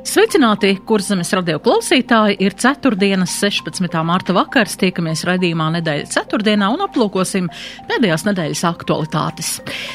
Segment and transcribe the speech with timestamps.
[0.00, 2.38] Sveicināti, kurzemes radio klausītāji!
[2.40, 3.84] Ir ceturtdienas, 16.
[4.06, 4.78] marta vakars.
[4.80, 7.50] Tiekamies raidījumā nedēļas ceturtdienā un aplūkosim
[7.90, 9.50] pēdējās nedēļas aktualitātes.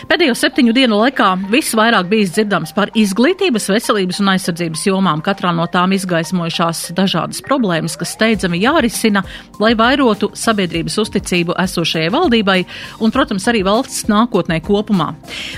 [0.05, 5.23] Pēdējo septiņu dienu laikā visvairāk bijis dzirdams par izglītības, veselības un aizsardzības jomām.
[5.25, 9.25] Katrā no tām izgaismojušās dažādas problēmas, kas steidzami jārisina,
[9.57, 12.59] lai vairotu sabiedrības uzticību esošajai valdībai
[13.01, 15.15] un, protams, arī valsts nākotnē kopumā.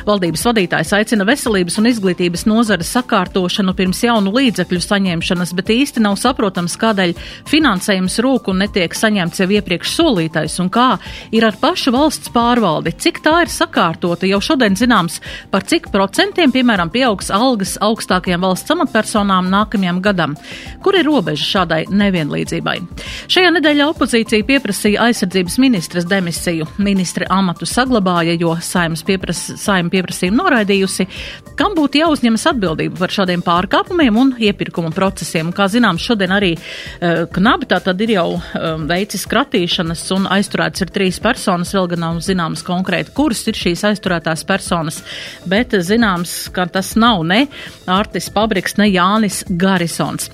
[0.08, 6.18] Valdības vadītājs aicina veselības un izglītības nozares sakārtošanu pirms jaunu līdzekļu saņemšanas, bet īsti nav
[6.22, 7.14] saprotams, kādēļ
[7.50, 10.88] finansējums rūk un netiek saņemts jau iepriekš solītais, un kā
[11.36, 14.30] ir ar pašu valsts pārvaldi, cik tā ir sakārtota.
[14.30, 15.20] Jau šodien zināms,
[15.52, 20.36] par cik procentiem, piemēram, pieaugs algas augstākajām valsts amatpersonām nākamajam gadam.
[20.84, 22.78] Kur ir robeža šādai nevienlīdzībai?
[23.32, 26.68] Šajā nedēļā opozīcija pieprasīja aizsardzības ministras demisiju.
[26.84, 31.08] Ministre amatu saglabāja, jo saimnes piepras, saima pieprasījumu noraidījusi.
[31.58, 35.52] Kam būtu jāuzņemas atbildība par šādiem pārkāpumiem un un iepirkuma procesiem.
[35.56, 40.86] Kā zināms, šodien arī uh, knabi tā tad ir jau um, veicis kratīšanas un aizturēts
[40.86, 45.02] ir trīs personas, vēl gan nav zināms konkrēti, kuras ir šīs aizturētās personas,
[45.48, 47.46] bet zināms, ka tas nav ne
[47.88, 50.32] Artis Pabriks, ne Jānis Garisons.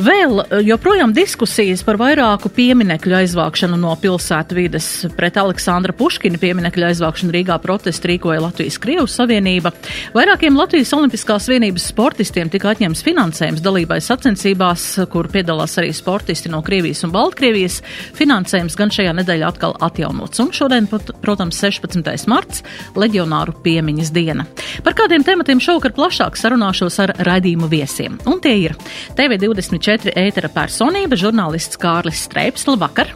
[0.00, 4.86] Vēl eh, joprojām diskusijas par vairāku pieminekļu aizvākšanu no pilsētu vides.
[5.16, 9.74] Pret Aleksandra Puškina pieminekļu aizvākšanu Rīgā protestu rīkoja Latvijas Krievu Savienība.
[10.14, 16.62] Vairākiem Latvijas Olimpiskās vienības sportistiem tika atņemts finansējums dalībai sacensībās, kur piedalās arī sportisti no
[16.64, 17.82] Krievijas un Baltkrievijas.
[18.16, 20.40] Finansējums gan šajā nedēļā atkal atjaunots.
[20.40, 20.88] Un šodien,
[21.20, 22.28] protams, 16.
[22.30, 22.64] marts-
[23.02, 24.48] leģionāru piemiņas diena.
[24.84, 28.16] Par kādiem tematiem šovakar plašāk sarunāšos ar raidījumu viesiem.
[28.24, 28.76] Un tie ir
[29.18, 32.68] TV24 četri ētera personība, žurnālists Kārlis Streips.
[32.70, 33.10] Labvakar!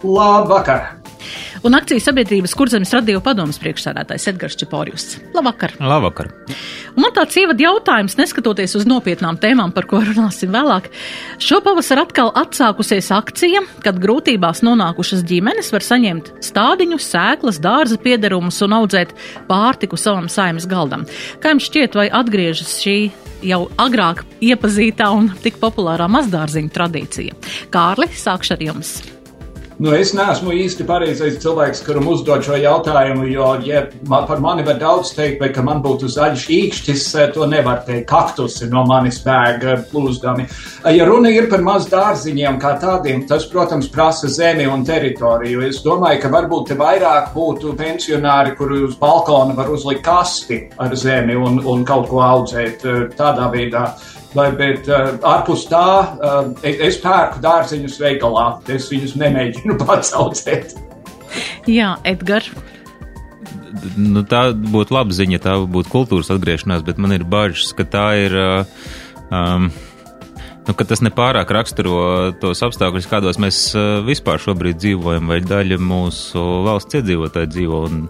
[0.00, 1.05] Labvakar!
[1.66, 5.16] Un akcijas sabiedrības kurzemes radio padomas priekšsādātājs Edgars Čeporjus.
[5.34, 5.74] Labvakar!
[5.80, 6.30] Labvakar!
[6.96, 10.88] Un man tāds ievada jautājums, neskatoties uz nopietnām tēmām, par ko runāsim vēlāk.
[11.42, 18.78] Šopavasar atkal atsākusies akcija, kad grūtībās nonākušas ģimenes var saņemt stādiņus, sēklas, dārza piederumus un
[18.80, 19.16] audzēt
[19.50, 21.04] pārtiku savam saimas galdam.
[21.42, 22.98] Kā jums šķiet, vai atgriežas šī
[23.46, 27.36] jau agrāk iepazītā un tik populārā mazdārziņu tradīcija.
[27.74, 28.96] Kārli, sākšu ar jums!
[29.76, 34.64] Nu, es neesmu īsti pareizais cilvēks, kuram uzdod šo jautājumu, jo, ja man, par mani
[34.64, 37.04] var daudz teikt, bet ka man būtu zaļš īkšķis,
[37.34, 38.06] to nevar teikt.
[38.08, 40.48] Kaktusi no manis bēga plūzdami.
[40.96, 45.66] Ja runa ir par maz dārziņiem kā tādiem, tas, protams, prasa zemi un teritoriju.
[45.68, 50.96] Es domāju, ka varbūt te vairāk būtu pensionāri, kuri uz balkona var uzlikt kasti ar
[50.96, 52.88] zemi un, un kaut ko audzēt
[53.20, 53.90] tādā veidā.
[54.36, 55.86] Vai, bet uh, ārpus tā,
[56.20, 58.46] uh, es pērku dārziņus veikalā.
[58.72, 60.76] Es viņus nemēģinu pats audzēt.
[61.70, 62.52] Jā, Edgars.
[63.96, 68.06] Nu, tā būtu laba ziņa, tā būtu kultūras atgriešanās, bet man ir bažas, ka tā
[68.26, 68.36] ir.
[68.36, 68.86] Uh,
[69.32, 69.68] um,
[70.66, 71.98] nu, ka tas nepārāk raksturo
[72.42, 73.60] tos apstākļus, kādos mēs
[74.06, 77.80] vispār šobrīd dzīvojam, vai daļa mūsu valsts iedzīvotāji dzīvo.
[77.86, 78.02] Un,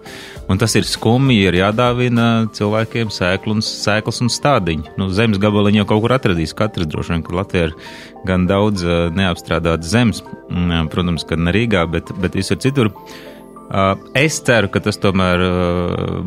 [0.48, 4.96] un tas ir skumji, ir jādāvina cilvēkiem sēklu un, sēklas un stādiņi.
[5.00, 7.78] Nu, zemes gabaliņu jau kaut kur atradīs katrs droši vien, ka Latvija ir
[8.26, 8.84] gan daudz
[9.14, 10.24] neapstrādātas zemes,
[10.92, 12.92] protams, ka ne Rīgā, bet, bet visur citur.
[14.16, 15.42] Es ceru, ka tas tomēr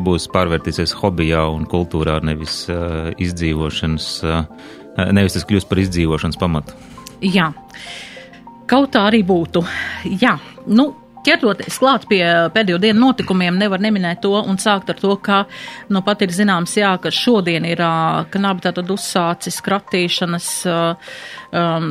[0.04, 4.10] būs pārvērtīsies hobijā un kultūrā, nevis izdzīvošanas
[5.10, 6.76] nevis tas kļūst par izdzīvošanas pamatu.
[7.20, 7.50] Jā,
[8.70, 9.64] kaut tā arī būtu.
[10.22, 10.92] Jā, nu.
[11.20, 12.22] Ķertoties klāt pie
[12.54, 15.42] pēdējo dienu notikumiem, nevar neminēt to un sākt ar to, ka
[15.92, 17.82] nu pat ir zināms, jā, ka šodien ir
[18.32, 21.90] knabi tātad uzsācis kratīšanas um,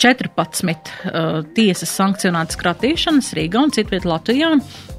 [0.00, 4.54] 14 uh, tiesas sankcionētas kratīšanas Rīgā un citviet Latvijā.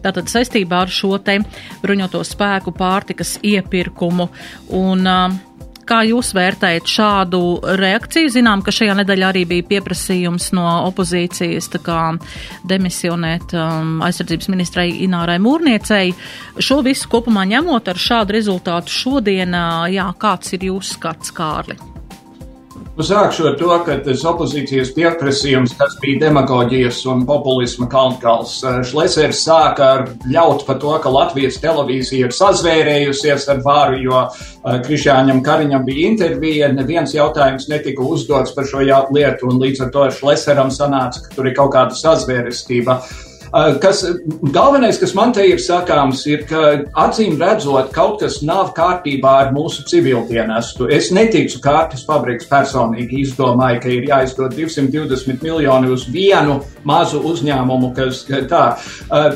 [0.05, 1.39] Tātad saistībā ar šo te
[1.81, 4.29] bruņoto spēku pārtikas iepirkumu
[4.83, 5.41] un uh,
[5.83, 7.41] Kā jūs vērtējat šādu
[7.79, 8.31] reakciju?
[8.31, 11.67] Zinām, ka šajā nedēļā arī bija pieprasījums no opozīcijas
[12.69, 16.13] demisionēt um, aizsardzības ministrai Inārai Mūrniecei.
[16.57, 21.92] Šo visu kopumā ņemot ar šādu rezultātu šodien, uh, jā, kāds ir jūsu skats, Kārli?
[22.93, 28.59] Nu, sākšu ar to, ka tas opozīcijas pieprasījums tas bija demagoģijas un populisma kalnkals.
[28.85, 34.77] Šlesers sāka ar ļaut par to, ka Latvijas televīzija ir sazvērējusies ar vāru, jo uh,
[34.85, 40.05] Krišāņam Kariņam bija intervija, neviens jautājums netika uzdots par šo lietu, un līdz ar to
[40.13, 43.01] Šleseram sanāca, ka tur ir kaut kāda sazvērestība.
[43.53, 43.99] Kas,
[44.41, 46.61] galvenais, kas man te ir sakāms, ir, ka
[47.03, 50.87] acīm redzot, kaut kas nav kārtībā ar mūsu civildienestu.
[50.89, 57.91] Es neticu kārtas fabriks personīgi izdomāju, ka ir jāizdod 220 miljoni uz vienu mazu uzņēmumu,
[57.93, 58.63] kas tā.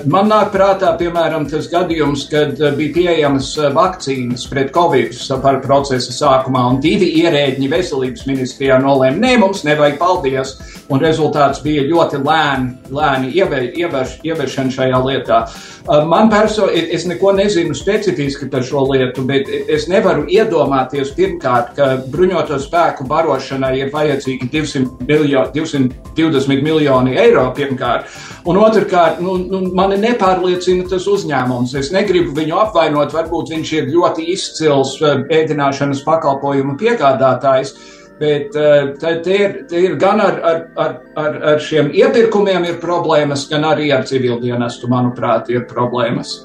[0.10, 5.14] Man nāk prātā, piemēram, tas gadījums, kad bija pieejamas vakcīnas pret covid
[5.46, 10.58] par procesa sākumā, un divi ierēģi veselības ministrijā nolēma, nē, mums nevajag paldies,
[10.90, 15.40] un rezultāts bija ļoti lēni, lēni ievieš, ieviešana šajā lietā.
[15.88, 21.90] Man personīgi, es neko nezinu specifiski par šo lietu, bet es nevaru iedomāties pirmkārt, ka
[22.12, 28.12] bruņoto spēku barošanai ir vajadzīgi 200 miljo, 220 miljoni eiro pirmkārt.
[28.48, 31.76] Un otrkārt, nu, nu, mani nepārliecina tas uzņēmums.
[31.80, 37.76] Es negribu viņu apvainot, varbūt viņš ir ļoti izcils ēdināšanas pakalpojumu piegādātājs.
[38.18, 42.80] Bet uh, te ir, te ir gan ar, ar, ar, ar, ar šiem iepirkumiem ir
[42.82, 46.40] problēmas, gan arī ar civildienestu, manuprāt, ir problēmas.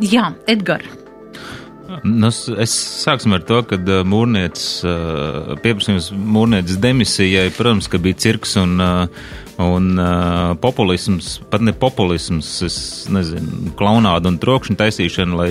[0.00, 0.94] Jā, Edgars.
[2.04, 2.72] Nu, es
[3.02, 8.80] sāksim ar to, ka uh, mūrniecis, uh, pieprasījums mūrniecis demisijai, protams, ka bija cirks un,
[9.64, 10.02] un
[10.62, 12.78] populisms, pat ne populisms, es
[13.12, 15.50] nezinu, klaunāda un trokšņa taisīšana, lai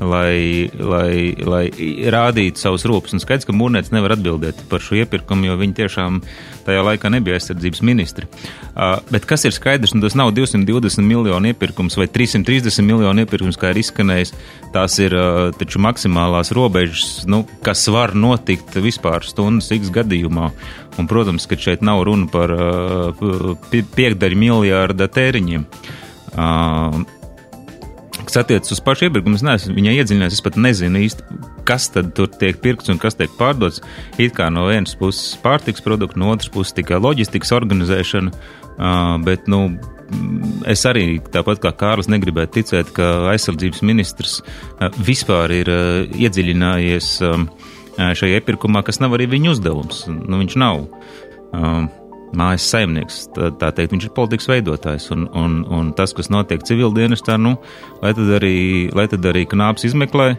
[0.00, 1.64] lai, lai, lai
[2.12, 3.14] rādītu savus rūpes.
[3.14, 6.20] Un skaidrs, ka Mūrnēts nevar atbildēt par šo iepirkumu, jo viņi tiešām
[6.66, 8.28] tajā laikā nebija aizsardzības ministri.
[8.74, 13.58] Uh, bet kas ir skaidrs, un tas nav 220 miljonu iepirkums vai 330 miljonu iepirkums,
[13.60, 14.34] kā ir izskanējis,
[14.74, 20.50] tās ir uh, taču maksimālās robežas, nu, kas var notikt vispār stundas X gadījumā.
[20.94, 25.66] Un, protams, ka šeit nav runa par uh, piekdaļu miljārda tēriņiem.
[26.34, 27.04] Uh,
[28.24, 30.38] Kas attiecas uz pašu iepirkumu, es neesmu viņai iedziļinājies.
[30.38, 31.38] Es pat nezinu īsti,
[31.68, 33.82] kas tad tur tiek pirkts un kas tiek pārdots.
[34.18, 38.32] It kā no vienas puses pārtiks produkti, no otras puses tikai loģistikas organizēšana.
[39.24, 39.60] Bet, nu,
[40.70, 44.40] es arī tāpat kā Kārlis negribētu ticēt, ka aizsardzības ministrs
[45.04, 45.70] vispār ir
[46.16, 47.10] iedziļinājies
[47.94, 50.06] šajā iepirkumā, kas nav arī viņa uzdevums.
[50.10, 50.86] Nu, viņš nav.
[52.38, 53.24] Mājas saimnieks.
[53.34, 55.08] Tā, tā teikt, viņš ir politikas veidotājs.
[55.14, 57.56] Un, un, un tas, kas notiek civildienestā, nu,
[58.02, 58.54] lai tad arī,
[58.94, 60.34] lai tad arī knāps izmeklē.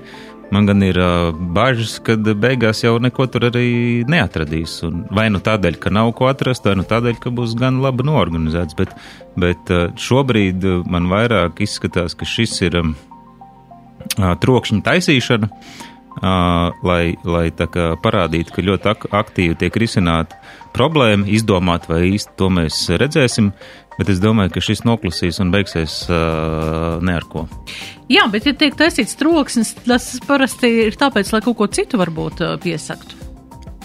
[0.54, 4.78] Man gan ir uh, bažas, ka beigās jau neko tur arī neatradīs.
[4.86, 8.06] Un vai nu tādēļ, ka nav ko atrast, vai nu tādēļ, ka būs gan labi
[8.06, 8.78] norganizēts.
[8.78, 8.94] Bet,
[9.42, 12.94] bet uh, šobrīd man vairāk izskatās, ka šis ir uh,
[14.46, 15.50] trokšņa taisīšana.
[15.50, 15.92] Uh,
[16.22, 20.40] lai, lai parādītu, ka ļoti ak aktīvi tiek risināta
[20.76, 23.52] problēma, izdomāt, vai īsti to mēs redzēsim.
[23.96, 27.46] Bet es domāju, ka šis noklusīs un beigsies uh, ne ar ko.
[28.12, 32.44] Jā, bet, ja tiek taisīts troksnis, tas parasti ir tāpēc, lai kaut ko citu varbūt
[32.44, 33.22] uh, piesaktu.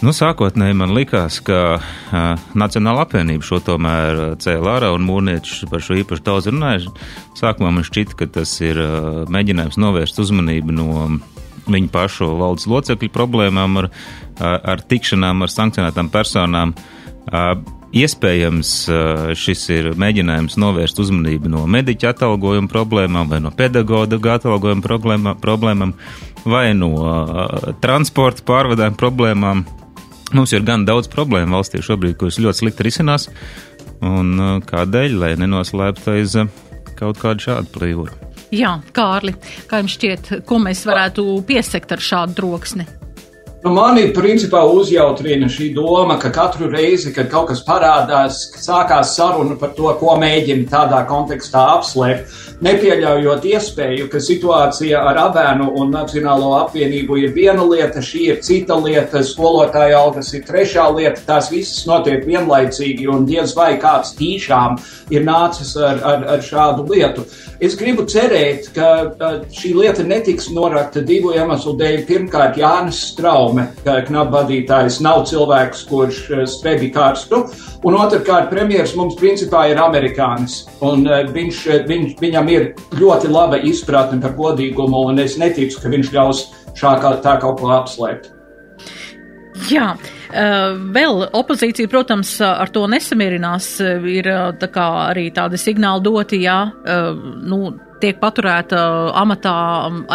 [0.01, 5.85] Nu, sākotnēji man likās, ka uh, Nacionāla apvienība šo tomēr cēlā ārā un mūrnieši par
[5.85, 6.95] šo īpaši daudz runājuši.
[7.39, 10.89] Sākumā man šķita, ka tas ir uh, mēģinājums novērst uzmanību no
[11.77, 13.91] viņu pašu valdes locekļu problēmām, ar,
[14.41, 16.75] ar tikšanām ar sankcionētām personām.
[17.91, 18.69] Iespējams,
[19.35, 25.97] šis ir mēģinājums novērst uzmanību no mediķa atalgojuma problēmām, vai no pedagoģa atalgojuma problēmām, problēmām,
[26.45, 29.65] vai no uh, transporta pārvadājuma problēmām.
[30.31, 33.27] Mums ir gan daudz problēmu valstī šobrīd, kuras ļoti slikti risinās,
[33.99, 36.51] un uh, kādēļ, lai nenoslēptu aiz uh,
[37.01, 38.30] kaut kādu šādu plīvuru.
[38.51, 39.37] Jā, Kārli,
[39.71, 42.87] kā jums šķiet, ko mēs varētu piesekt ar šādu troksni?
[43.61, 49.59] Nu, mani principā uzjautrina šī doma, ka katru reizi, kad kaut kas parādās, sākās saruna
[49.61, 56.53] par to, ko mēģina tādā kontekstā apslēpt, nepieļaujot iespēju, ka situācija ar abēnu un Nacionālo
[56.61, 61.83] apvienību ir viena lieta, šī ir cita lieta, skolotāja algas ir trešā lieta, tās visas
[61.91, 64.79] notiek vienlaicīgi un diez vai kāds tīšām
[65.11, 67.27] ir nācis ar, ar, ar šādu lietu.
[67.61, 72.07] Es gribu cerēt, ka šī lieta netiks norakta divu iemeslu dēļ.
[72.09, 77.45] Pirmkārt, Jānis Strauss Baume, knapu vadītājs, nav cilvēks, kurš eh, spebi karstu.
[77.87, 80.65] Un otrkārt, premjeras mums principā ir amerikānis.
[80.85, 85.81] Un eh, viņš, eh, viņš, viņam ir ļoti laba izpratne par godīgumu, un es neticu,
[85.83, 86.45] ka viņš ļaus
[86.79, 88.31] šā kā tā kaut ko apslēpt.
[89.71, 89.91] Jā,
[90.95, 93.69] vēl opozīcija, protams, ar to nesamierinās.
[94.09, 94.31] Ir
[94.61, 96.63] tā kā arī tādi signāli doti, jā,
[97.51, 97.61] nu,
[98.01, 98.81] tiek paturēta
[99.21, 99.55] amatā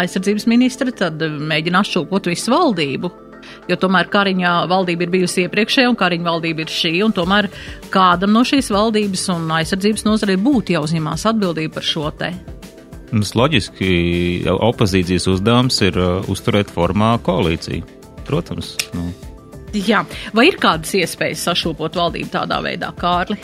[0.02, 3.12] aizsardzības ministra, tad mēģina atšūpot visu valdību.
[3.70, 7.50] Jo tomēr Kariņa valdība ir bijusi iepriekšējā, un Kariņa valdība ir šī, un tomēr
[7.94, 12.32] kādam no šīs valdības un aizsardzības nozarei būtu jāuzņemās atbildība par šo te.
[13.14, 13.90] Mums loģiski
[14.50, 17.86] opozīcijas uzdevums ir uh, uzturēt formā koalīciju.
[18.26, 18.74] Protams.
[18.98, 19.12] Nu.
[19.76, 20.02] Jā,
[20.34, 23.38] vai ir kādas iespējas sašūpot valdību tādā veidā, Kārli?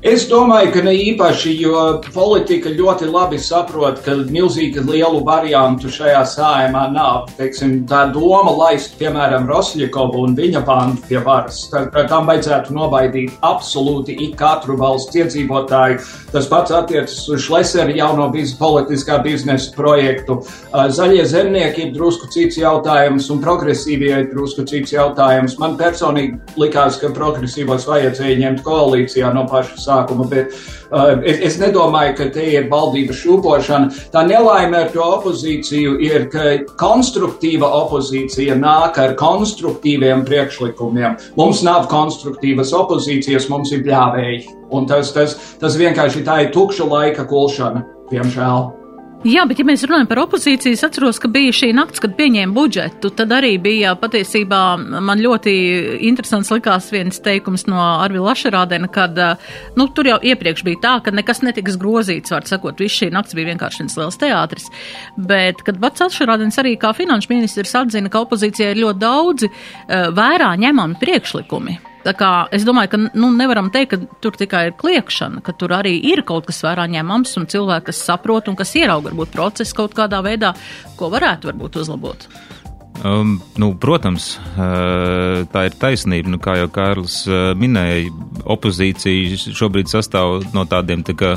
[0.00, 1.80] Es domāju, ka ne īpaši, jo
[2.14, 7.26] politika ļoti labi saprot, ka milzīgi lielu variantu šajā sājumā nav.
[7.36, 13.34] Teiksim, tā doma laist, piemēram, Rosļakovu un viņa bandu pie varas, tā, tam vajadzētu nobaidīt
[13.44, 16.00] absolūti ik katru valsts iedzīvotāju.
[16.32, 20.38] Tas pats attiecas uz Šleseri jauno biz, politiskā biznesa projektu.
[20.72, 25.58] Zaļie zemnieki ir drusku cits jautājums un progresīvie ir drusku cits jautājums.
[25.60, 31.58] Man personīgi likās, ka progresīvos vajadzēja ņemt koalīcijā no paša sākuma, bet uh, es, es
[31.60, 33.90] nedomāju, ka te ir valdības šūpošana.
[34.14, 41.18] Tā nelaime ar to opozīciju ir, ka konstruktīva opozīcija nāk ar konstruktīviem priekšlikumiem.
[41.40, 44.42] Mums nav konstruktīvas opozīcijas, mums ir bļāvēji.
[44.70, 47.82] Un tas, tas, tas vienkārši tā ir tukša laika kulšana,
[48.12, 48.79] diemžēl.
[49.20, 52.56] Jā, bet ja mēs runājam par opozīciju, es atceros, ka bija šī nakts, kad pieņēma
[52.56, 55.52] budžetu, tad arī bija patiesībā man ļoti
[56.08, 59.20] interesants likās viens teikums no Arvila Lašerādena, kad,
[59.76, 63.36] nu, tur jau iepriekš bija tā, ka nekas netiks grozīts, var sakot, viss šī nakts
[63.36, 64.72] bija vienkārši viens liels teātris,
[65.20, 69.52] bet, kad pats Lašerādens arī kā finanšu ministrs atzina, ka opozīcijai ir ļoti daudzi
[70.16, 71.76] vērā ņemami priekšlikumi.
[72.04, 76.24] Es domāju, ka nu, nevaram teikt, ka tur tikai ir kliekšana, ka tur arī ir
[76.26, 80.22] kaut kas vērā ņemams un cilvēki, kas saprot un kas ierauga varbūt procesu kaut kādā
[80.24, 80.54] veidā,
[80.96, 82.28] ko varētu varbūt uzlabot.
[83.04, 86.28] Um, nu, protams, uh, tā ir taisnība.
[86.28, 88.10] Nu, kā jau Kārlis uh, minēja,
[88.44, 91.30] opozīcija šobrīd sastāv no tādiem tā kā,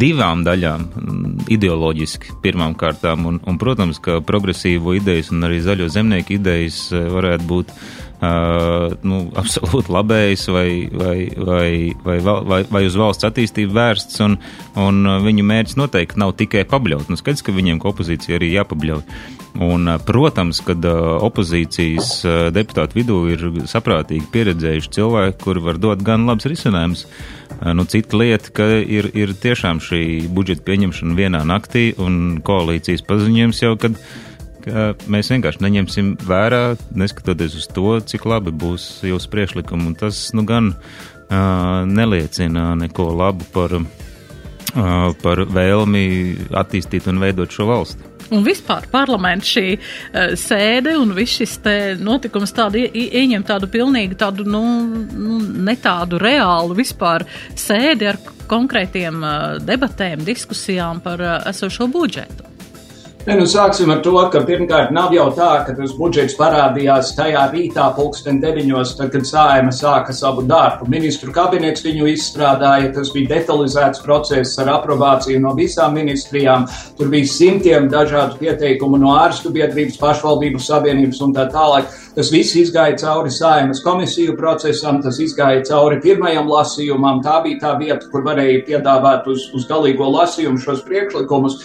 [0.00, 0.86] divām daļām-
[1.56, 3.26] ideoloģiski pirmām kārtām.
[3.28, 7.76] Un, un, protams, ka progresīvo idejas un arī zaļo zemnieku idejas uh, varētu būt
[8.24, 11.70] uh, nu, absolūti labējs vai, vai, vai,
[12.04, 14.38] vai, vai, vai uz valsts attīstību vērsts, un,
[14.80, 17.10] un viņu mērķis noteikti nav tikai pabļaut.
[17.12, 19.04] Nu, skaidrs, ka viņiem kā opozīcija arī jāpabļauj.
[19.62, 26.48] Un, protams, kad opozīcijas deputātu vidū ir saprātīgi pieredzējuši cilvēki, kuri var dot gan labs
[26.50, 27.04] risinājums.
[27.62, 33.62] Nu, cita lieta, ka ir, ir tiešām šī budžeta pieņemšana vienā naktī un koalīcijas paziņojums
[33.62, 34.00] jau, kad
[34.64, 36.62] ka mēs vienkārši neņemsim vērā,
[36.96, 39.90] neskatoties uz to, cik labi būs jūsu priekšlikumi.
[39.92, 46.04] Un tas nu, gan uh, neliecina neko labu par, uh, par vēlmi
[46.64, 48.10] attīstīt un veidot šo valsti.
[48.32, 51.58] Un vispār parlaments šī uh, sēde un viss šis
[52.00, 52.88] notikums tādu ie,
[53.20, 54.64] ieņem tādu pilnīgi tādu, nu,
[55.12, 62.53] nu, ne tādu reālu vispār sēdi ar konkrētiem uh, debatēm, diskusijām par uh, esošo budžetu.
[63.24, 67.46] Ne, nu sāksim ar to, ka pirmkārt nav jau tā, ka tas budžets parādījās tajā
[67.54, 70.84] rītā, pulksten deviņos, tad, kad sājuma sāka savu darbu.
[70.92, 76.66] Ministru kabinets viņu izstrādāja, tas bija detalizēts process ar aprobāciju no visām ministrijām.
[76.98, 81.88] Tur bija simtiem dažādu pieteikumu no ārstu biedrības, pašvaldību savienības un tā tālāk.
[82.14, 87.18] Tas viss izgāja cauri sājumas komisiju procesam, tas izgāja cauri pirmajam lasījumam.
[87.24, 91.58] Tā bija tā vieta, kur varēja piedāvāt uz, uz galīgo lasījumu šos priekšlikumus.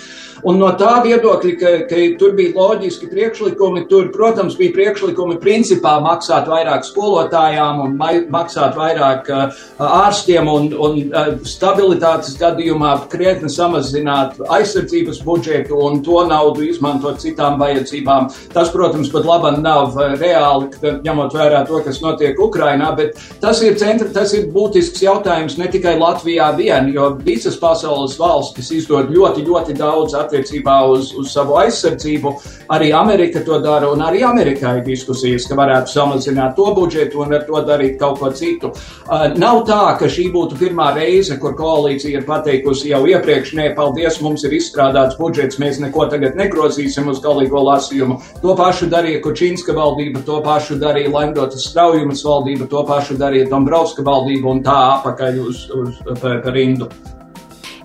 [0.47, 5.97] Un no tā viedokļa, ka, ka tur bija loģiski priekšlikumi, tur, protams, bija priekšlikumi principā
[6.03, 7.97] maksāt vairāk skolotājām un
[8.31, 16.23] maksāt vairāk uh, ārstiem un, un uh, stabilitātes gadījumā krietni samazināt aizsardzības budžetu un to
[16.29, 18.31] naudu izmantot citām vajadzībām.
[18.55, 23.61] Tas, protams, pat labam nav uh, reāli, ņemot vērā to, kas notiek Ukrainā, bet tas
[23.65, 29.11] ir, centra, tas ir būtisks jautājums ne tikai Latvijā vien, jo visas pasaules valstis izdod
[29.13, 32.35] ļoti, ļoti daudz attiecībā uz, uz savu aizsardzību.
[32.75, 37.35] Arī Amerika to dara, un arī Amerikā ir diskusijas, ka varētu samazināt to budžetu un
[37.37, 38.71] ar to darīt kaut ko citu.
[39.09, 43.71] Uh, nav tā, ka šī būtu pirmā reize, kur koalīcija ir pateikusi jau iepriekš, nē,
[43.77, 48.19] paldies, mums ir izstrādāts budžets, mēs neko tagad negrozīsim uz galīgo lasījumu.
[48.43, 54.05] To pašu darīja Kučinska valdība, to pašu darīja Lemdotas Straujumas valdība, to pašu darīja Dombrovska
[54.05, 56.89] valdība un tā apakaļ uz, uz, par, par rindu.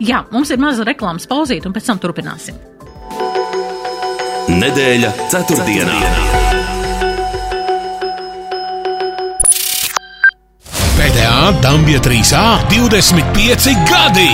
[0.03, 2.59] Jā, mums ir maza reklāmas pauzīte, un pēc tam turpināsim.
[4.51, 5.97] Nedēļa ceturtdienā.
[10.99, 14.31] PTA Dabija 3A 25 gadi!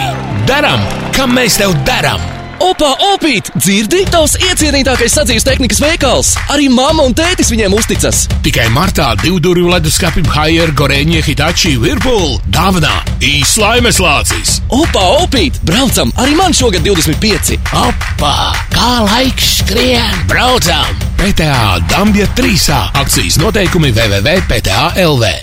[0.51, 0.83] Daram,
[1.15, 2.40] kam mēs tev darām!
[2.71, 3.49] Opa, opīt!
[3.59, 4.05] Dzirdi?
[4.13, 6.29] Tavs iecienītākais sadzīves tehnikas veikals!
[6.55, 8.21] Arī mamma un tētis viņiem uzticas!
[8.45, 12.95] Tikai martā divdurvju leduskapim Haier, Goreņie, Hitachi, Virpool dāvanā
[13.27, 14.61] īslaimes lācis!
[14.71, 15.59] Opa, opīt!
[15.67, 16.15] Braucam!
[16.23, 17.59] Arī man šogad 25!
[17.75, 18.35] Opa!
[18.71, 20.27] Kā laiks skrien!
[20.31, 20.95] Braucam!
[21.19, 25.35] PTA Dabija 3A akcijas noteikumi www.pta.lv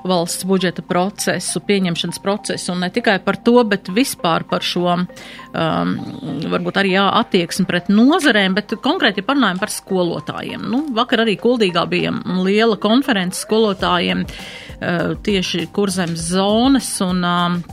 [0.09, 5.95] valsts budžeta procesu, pieņemšanas procesu, un ne tikai par to, bet vispār par šo, um,
[6.57, 10.65] varbūt arī jā, attieksmi pret nozarēm, bet konkrēti parunājam par skolotājiem.
[10.65, 17.65] Nu, vakar arī Kuldīgā bija liela konferences skolotājiem uh, tieši kurzems zonas, un um,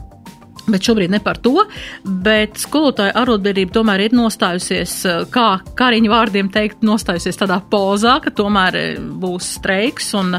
[0.71, 1.65] Bet šobrīd ne par to,
[2.03, 5.47] bet skolotāja arotbiedrība tomēr ir nostājusies, eh, kā
[5.77, 10.37] Kariņa vārdiem teikt, nostājusies tādā pozā, ka tomēr eh, būs streiks un,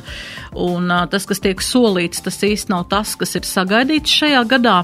[0.57, 4.79] un eh, tas, kas tiek solīts, tas īsti nav tas, kas ir sagaidīts šajā gadā.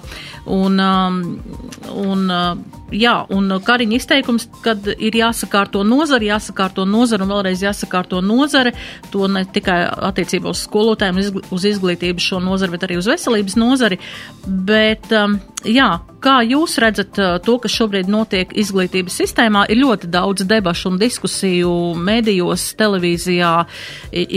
[0.49, 2.31] Un, un,
[2.95, 8.75] jā, un Kariņa izteikums, kad ir jāsakārto nozare, jāsakārto nozare un vēlreiz jāsakārto nozare,
[9.13, 9.81] to ne tikai
[10.11, 11.21] attiecībā uz skolotājiem,
[11.55, 14.01] uz izglītību šo nozari, bet arī uz veselības nozari.
[14.47, 15.89] Bet, um, jā,
[16.23, 19.65] kā jūs redzat uh, to, kas šobrīd notiek izglītības sistēmā?
[19.73, 23.53] Ir ļoti daudz debašu un diskusiju medijos, televīzijā,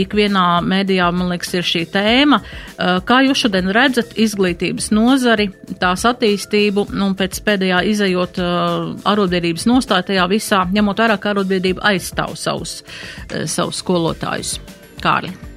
[0.02, 2.40] ikvienā medijā, man liekas, ir šī tēma.
[2.42, 5.50] Uh, kā jūs šodien redzat izglītības nozari,
[5.82, 11.36] tās attīstību, nu, un pēc pēdējā izējot uh, arotbiedrības nostāja tajā visā, ņemot vērā, ka
[11.36, 12.80] arotbiedrība aizstāv savus,
[13.28, 14.58] savus skolotājus?
[15.02, 15.51] Kārli.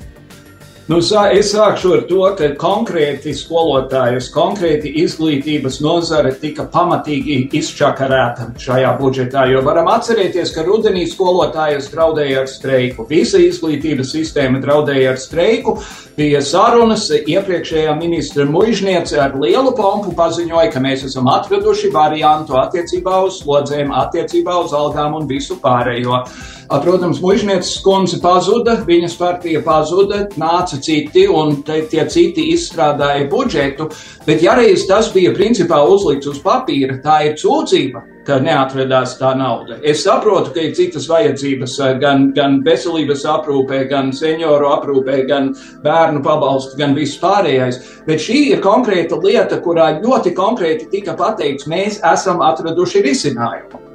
[0.85, 8.91] Nu, es sākšu ar to, ka konkrēti skolotājus, konkrēti izglītības nozare tika pamatīgi izčakarēta šajā
[8.99, 13.07] budžetā, jo varam atcerēties, ka rudenī skolotājus draudēja ar streiku.
[13.09, 15.79] Visa izglītības sistēma draudēja ar streiku,
[16.19, 23.23] bija sarunas, iepriekšējā ministra muižniece ar lielu pompu paziņoja, ka mēs esam atraduši variantu attiecībā
[23.25, 26.21] uz slodzēm, attiecībā uz algām un visu pārējo.
[26.65, 33.89] Protams, muižnieces kundze pazuda, viņas partija pazuda, nāca citi un te, tie citi izstrādāja budžetu,
[34.25, 39.35] bet ja reiz tas bija principā uzlikts uz papīra, tā ir sūdzība, ka neatradās tā
[39.37, 39.77] nauda.
[39.85, 45.51] Es saprotu, ka ir citas vajadzības gan, gan veselības aprūpē, gan senioru aprūpē, gan
[45.85, 51.69] bērnu pabalstu, gan viss pārējais, bet šī ir konkrēta lieta, kurā ļoti konkrēti tika pateikts,
[51.69, 53.85] mēs esam atraduši risinājumu.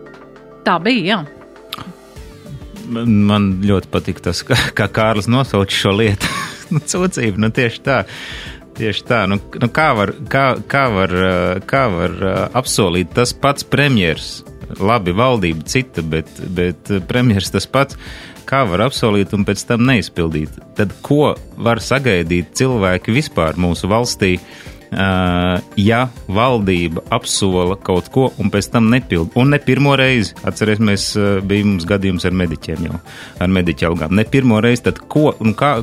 [0.65, 1.21] Tā bija, jā
[2.91, 6.31] man ļoti patīk tas, kā, kā Kārlis nosauca šo lietu.
[6.75, 8.03] nu, Sūdzība, nu tieši tā.
[8.81, 11.13] Tieši tā, nu, nu kā, var, kā, kā, var,
[11.69, 12.15] kā var
[12.57, 14.29] apsolīt tas pats premjers,
[14.79, 17.99] labi, valdība cita, bet, bet premjers tas pats,
[18.49, 20.59] kā var apsolīt un pēc tam neizpildīt?
[20.79, 24.37] Tad ko var sagaidīt cilvēki vispār mūsu valstī?
[25.79, 29.31] Ja valdība apsola kaut ko un pēc tam nepild.
[29.39, 31.13] Un ne pirmo reizi, atcerēsimies,
[31.47, 32.99] bija mums gadījums ar mediķiem jau,
[33.39, 34.17] ar mediķu algām.
[34.19, 35.77] Ne pirmo reizi, tad ko un kā.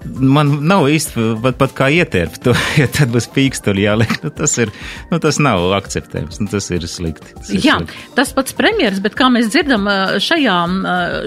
[0.00, 4.14] Man nav īsti pat, pat kā ietērpt to, ja tad būs pīksturi jāliek.
[4.24, 4.72] Nu, tas, ir,
[5.10, 7.34] nu, tas nav akceptējams, nu, tas ir slikti.
[7.36, 8.06] Tas ir Jā, slikti.
[8.16, 9.84] tas pats premjeras, bet kā mēs dzirdam
[10.24, 10.56] šajā,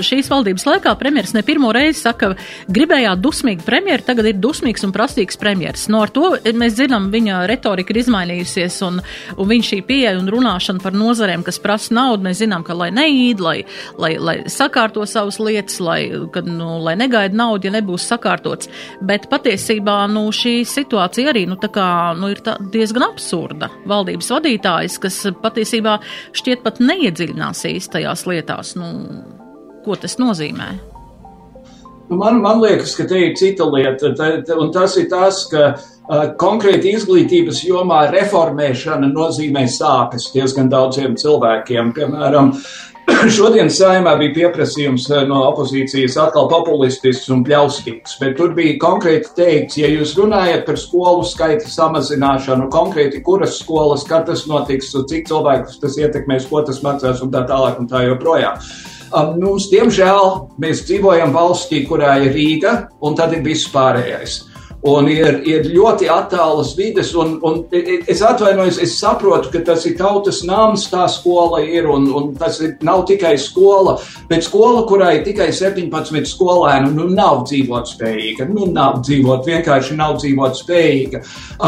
[0.05, 2.31] šīs valdības laikā, premjeras ne pirmo reizi saka,
[2.73, 5.85] gribējāt dusmīgi premjeru, tagad ir dusmīgs un prasīgs premjeras.
[5.93, 8.99] No ar to mēs dzirdam, viņa retorika ir izmainījusies un,
[9.37, 12.89] un viņš šī pieeja un runāšana par nozarēm, kas prasa naudu, mēs zinām, ka lai
[12.95, 13.55] neīd, lai,
[14.01, 16.01] lai, lai sakārto savas lietas, lai,
[16.33, 19.01] kad, nu, lai negaida naudu, ja nebūs sakārtots pamats.
[19.01, 23.69] Bet patiesībā nu, šī situācija arī nu, kā, nu, ir diezgan absurda.
[23.87, 25.99] Valdības vadītājs, kas patiesībā
[26.33, 29.23] šķiet pat neiedziļinās īstajās lietās, nu,
[29.83, 30.71] ko tas nozīmē.
[32.09, 34.13] Nu, man, man liekas, ka te ir cita lieta,
[34.57, 41.93] un tas ir tas, ka uh, konkrēti izglītības jomā reformēšana nozīmē sāpes diezgan daudziem cilvēkiem.
[41.95, 42.51] Piemēram,
[43.35, 49.33] Šodien saimā bija pieprasījums eh, no opozīcijas atkal populistisks un pļaustīgs, bet tur bija konkrēti
[49.37, 55.27] teikts, ja jūs runājat par skolu skaita samazināšanu, konkrēti kuras skolas, kad tas notiks, cik
[55.29, 58.61] cilvēkus tas ietekmēs, ko tas maksās un tā tālāk un tā joprojām.
[59.13, 64.39] Um, mums, diemžēl, mēs dzīvojam valstī, kurā ir Rīga, un tad ir viss pārējais.
[64.83, 67.13] Un ir, ir ļoti attālas vides.
[67.19, 72.09] Un, un es atvainojos, es saprotu, ka tas ir tautas nams, tā skola ir, un,
[72.11, 73.95] un tas ir, nav tikai skola,
[74.29, 78.49] bet skola, kurai tikai 17 skolēnu, nu nav dzīvot spējīga.
[78.51, 81.23] Nu, nav dzīvot, vienkārši nav dzīvot spējīga.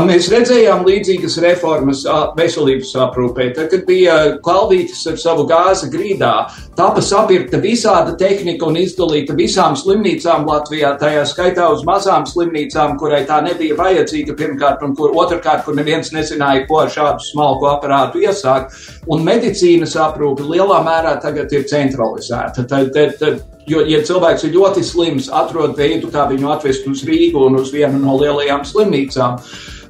[0.06, 2.04] Mēs redzējām līdzīgas reformas
[2.36, 6.34] veselības aprūpē, tad, kad bija Kalvītis ar savu gāzi grīdā,
[6.78, 13.22] tapa sapirkta visāda tehnika un izdalīta visām slimnīcām Latvijā, tajā skaitā uz mazām slimnīcām, kurai
[13.30, 18.24] tā nebija vajadzīga pirmkārt, un kur otrkārt, kur neviens nezināja, ko ar šādu smalku aparātu
[18.26, 18.74] iesākt.
[19.14, 22.66] Un medicīnas aprūpe lielā mērā tagad ir centralizēta.
[22.66, 27.00] Tad, tad, tad, Jo, ja cilvēks ir ļoti slims, atrod veidu, kā viņu atvest uz
[27.08, 29.40] Rīgu un uz vienu no lielajām slimnīcām.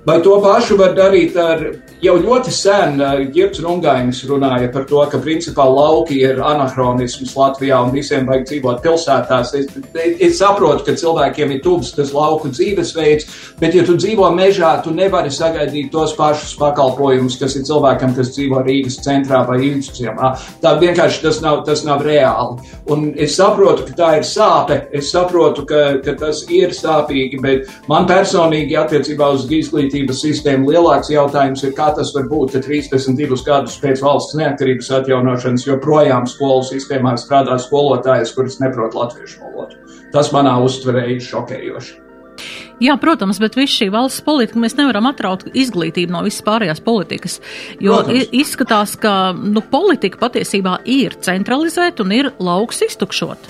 [0.06, 1.64] Vai to pašu var darīt ar
[2.06, 3.00] Jau ļoti sen
[3.34, 8.82] Girts Rungainis runāja par to, ka principā lauki ir anahronisms Latvijā un visiem vajag dzīvot
[8.84, 9.54] pilsētās.
[9.58, 9.72] Es,
[10.28, 13.30] es saprotu, ka cilvēkiem ir tuvs tas lauku dzīvesveids,
[13.62, 18.34] bet ja tu dzīvo mežā, tu nevari sagaidīt tos pašus pakalpojumus, kas ir cilvēkam, kas
[18.36, 20.34] dzīvo Rīgas centrā vai Ilģisciemā.
[20.62, 22.60] Tā vienkārši tas nav, tas nav reāli.
[22.92, 27.74] Un es saprotu, ka tā ir sāpe, es saprotu, ka, ka tas ir sāpīgi, bet
[27.90, 29.50] man personīgi attiecībā uz
[29.96, 34.92] izglītības sistēmu lielāks jautājums ir, kā tas var būt, ka 32 gadus pēc valsts neatkarības
[35.00, 39.76] atjaunošanas joprojām skolu sistēmā strādā skolotājas, kuras neprot latviešu valodu.
[40.12, 42.02] Tas manā uztverē ir šokējoši.
[42.84, 47.40] Jā, protams, bet visu šī valsts politika mēs nevaram atraut izglītību no visas pārējās politikas.
[47.80, 48.34] Jo protams.
[48.36, 53.48] izskatās, ka nu, politika patiesībā ir centralizēta un ir lauks iztukšot.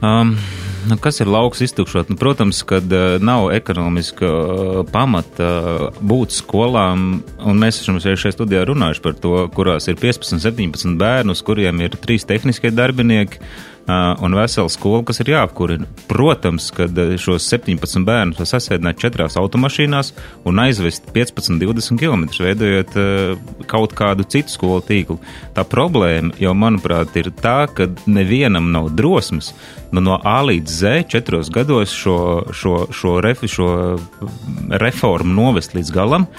[0.00, 0.38] Um,
[0.84, 2.10] Nu, kas ir lauks iztukšot?
[2.12, 8.34] Nu, protams, kad uh, nav ekonomiska uh, pamata uh, būt skolām, un mēs esam šajā
[8.34, 13.40] studijā runājuši par to, kurās ir 15, 17 bērnu, uz kuriem ir trīs tehniskie darbinieki.
[13.84, 15.84] Uh, un vesela skola, kas ir jāapkurina.
[16.08, 20.14] Protams, kad šos 17 bērnus var sasēdināt četrās automašīnās
[20.48, 22.96] un aizvest 15, 20 km, veidojot
[23.68, 25.18] kaut kādu citu skolu tīklu.
[25.52, 29.52] Tā problēma jau, manuprāt, ir tā, ka nevienam nav drosmes
[29.92, 32.18] nu, no A līdz Z četros gados šo,
[32.56, 33.70] šo, šo, refi, šo
[34.80, 36.30] reformu novest līdz galam,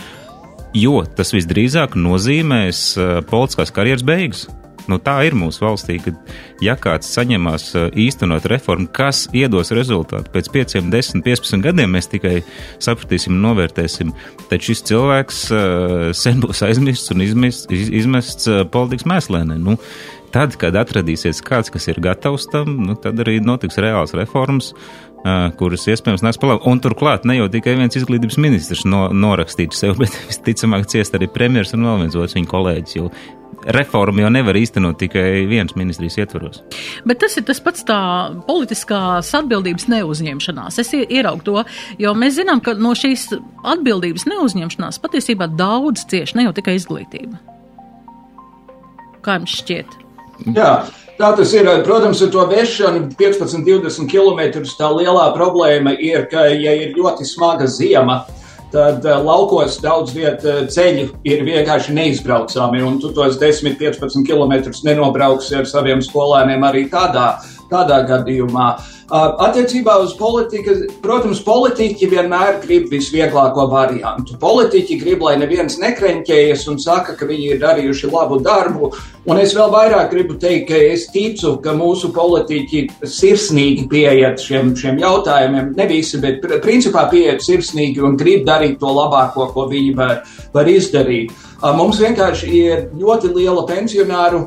[0.73, 2.87] jo tas visdrīzāk nozīmēs
[3.29, 4.47] politiskās karjeras beigas.
[4.91, 6.13] Nu, tā ir mūsu valstī, ka,
[6.63, 12.35] ja kāds saņemās īstenot reformu, kas iedos rezultātu pēc 5, 10, 15 gadiem, mēs tikai
[12.83, 14.13] sapratīsim novērtēsim.
[14.51, 15.41] Tad šis cilvēks
[16.17, 19.57] sen būs aizmirsts un izmests, izmests politikas mēslēnē.
[19.61, 19.77] Nu,
[20.35, 24.73] tad, kad atradīsies kāds, kas ir gatavs tam, nu, tad arī notiks reāls reformas,
[25.59, 26.61] kuras iespējams nāks labu.
[26.69, 31.31] Un turklāt ne jau tikai viens izglītības ministrs no, norakstītu sev, bet visticamāk ciest arī
[31.31, 33.09] premjeras un vēl viens otrs viņa kolēģis, jo
[33.75, 36.61] reformu jau nevar īstenot tikai vienas ministrijas ietvaros.
[37.07, 37.97] Bet tas ir tas pats tā
[38.45, 40.79] politiskās atbildības neuzņemšanās.
[40.83, 41.65] Es ieraugu to,
[42.01, 43.31] jo mēs zinām, ka no šīs
[43.73, 47.41] atbildības neuzņemšanās patiesībā daudz cieši, ne jau tikai izglītība.
[49.25, 50.01] Kā jums šķiet?
[50.55, 50.85] Jā.
[51.15, 51.67] Tā tas ir.
[51.85, 54.63] Protams, ar to vešanu 15, 20 km.
[54.75, 58.25] Tā lielā problēma ir, ka, ja ir ļoti smaga ziema,
[58.73, 64.27] tad uh, laukos daudz vietu uh, ceļu ir vienkārši neizbraucami, un tu tos 10, 15
[64.27, 67.37] km nenobrauksi ar saviem skolēniem arī tādā,
[67.71, 68.67] tādā gadījumā.
[68.75, 74.33] Uh, Attiecībā uz politiku, protams, politiķi vienmēr grib visvieglāko variantu.
[74.41, 78.89] Politiķi grib, lai neviens nekreņķējas un saka, ka viņi ir darījuši labu darbu.
[79.29, 84.73] Un es vēl vairāk gribu teikt, ka es ticu, ka mūsu politiķi sirsnīgi pieiet šiem,
[84.77, 85.75] šiem jautājumiem.
[85.77, 90.69] Ne visi, bet principā pieiet sirsnīgi un grib darīt to labāko, ko viņi var, var
[90.69, 91.33] izdarīt.
[91.73, 94.41] Mums vienkārši ir ļoti liela pensionāru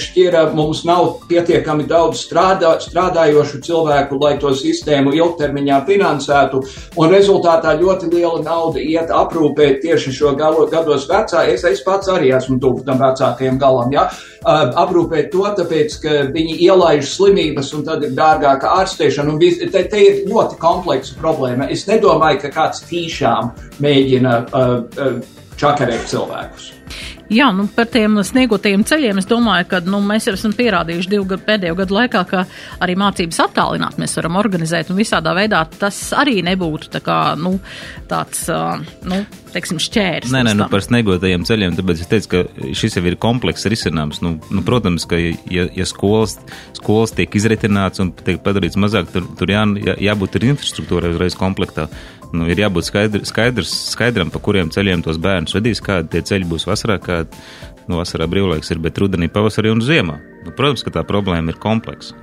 [0.00, 6.62] šķira, mums nav pietiekami daudz strādā, strādājošu cilvēku, lai to sistēmu ilgtermiņā finansētu,
[6.96, 11.44] un rezultātā ļoti liela nauda iet aprūpēt tieši šo galo, gados vecā.
[11.52, 14.08] Es, es pats arī esmu tuvu tam vecākajam galam, ja?
[14.48, 20.00] aprūpēt to, tāpēc, ka viņi ielaiž slimības un tad ir dārgāka ārstēšana, un te, te
[20.00, 21.68] ir ļoti kompleksa problēma.
[21.74, 23.50] Es nedomāju, ka kāds tīšām
[23.82, 25.18] mēģina uh, uh,
[25.60, 26.72] čakarēt cilvēkus.
[27.28, 31.26] Jā, nu, par tiem sniegotajiem ceļiem es domāju, ka nu, mēs jau esam pierādījuši divu
[31.28, 32.44] gadu, pēdējo gadu laikā, ka
[32.84, 37.58] arī mācības attālināt mēs varam organizēt un visādā veidā tas arī nebūtu tā kā, nu,
[38.08, 38.46] tāds,
[39.04, 39.20] nu,
[39.52, 40.32] teiksim, šķērs.
[40.32, 44.22] Nē, nē, nu, par sniegotajiem ceļiem, tāpēc es teicu, ka šis jau ir komplekss risinājums.
[44.24, 46.38] Nu, nu, protams, ka ja, ja skolas,
[46.80, 51.36] skolas tiek izritināts un tiek padarīts mazāk, tur, tur jā, jā, jābūt ir infrastruktūrai uzreiz
[51.36, 51.90] komplektā.
[52.36, 56.48] Nu, ir jābūt skaidr, skaidrs, skaidram, pa kuriem ceļiem tos bērnus vedīs, kādi tie ceļi
[56.50, 57.40] būs vasarā, kādi
[57.88, 60.18] nu, vasarā brīvlaiks ir, bet rudenī, pavasarī un ziemā.
[60.44, 62.16] Nu, protams, ka tā problēma ir kompleksa.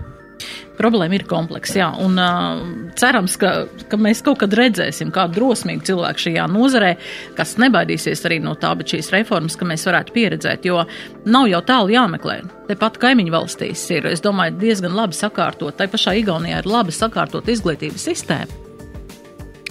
[0.75, 2.63] Problēma ir kompleksa, jā, un uh,
[2.99, 3.51] cerams, ka,
[3.89, 6.89] ka mēs kaut kad redzēsim kādu drosmīgu cilvēku šajā nozarē,
[7.37, 10.83] kas nebaidīsies arī no tā, bet šīs reformas, ka mēs varētu pieredzēt, jo
[11.31, 12.41] nav jau tālu jāmeklē.
[12.67, 17.47] Tepat kaimiņu valstīs ir, es domāju, diezgan labi sakārtot, tai pašā Igaunijā ir labi sakārtot
[17.55, 18.64] izglītības sistēma.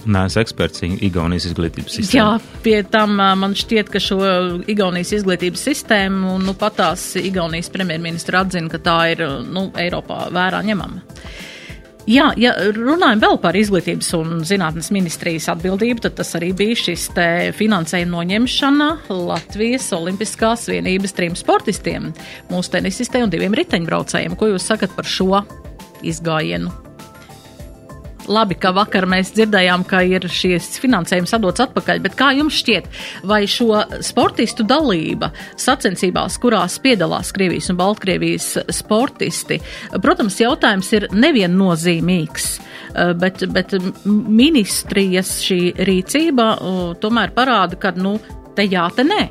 [0.05, 2.35] Nē, es eksperts Igaunijas izglītības sistēmā.
[2.37, 4.19] Jā, pie tam man šķiet, ka šo
[4.69, 11.01] Igaunijas izglītības sistēmu, nu, patās Igaunijas premjerministra atzina, ka tā ir, nu, Eiropā vērā ņemama.
[12.05, 17.07] Jā, ja runājam vēl par izglītības un zinātnes ministrijas atbildību, tad tas arī bija šis
[17.57, 22.11] finansējuma noņemšana Latvijas Olimpiskās vienības trim sportistiem,
[22.53, 24.37] mūsu tenisistē un diviem riteņbraucējiem.
[24.37, 25.41] Ko jūs sakat par šo
[26.05, 26.84] izgājienu?
[28.31, 32.89] Labi, ka vakar mēs dzirdējām, ka ir šīs finansējums atdots atpakaļ, bet kā jums šķiet,
[33.27, 39.59] vai šo sportistu dalība sacensībās, kurās piedalās Krievijas un Baltkrievijas sportisti,
[40.03, 42.49] protams, jautājums ir neviennozīmīgs,
[43.21, 46.51] bet, bet ministrijas šī rīcība
[47.01, 48.17] tomēr parāda, ka, nu,
[48.55, 49.25] te jā, te nē,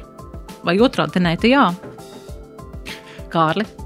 [0.64, 1.68] vai otrādi te nē, te jā.
[3.34, 3.83] Kārli.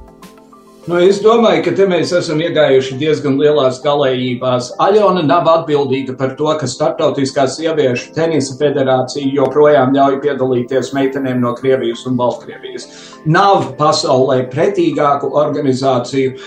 [0.88, 4.70] Nu, es domāju, ka te mēs esam iegājuši diezgan lielās galējībās.
[4.80, 11.52] Aļona nav atbildīga par to, ka Startautiskā sieviešu tenisa federācija joprojām ļauj piedalīties meitenēm no
[11.58, 12.88] Krievijas un Baltkrievijas.
[13.28, 16.38] Nav pasaulē pretīgāku organizāciju.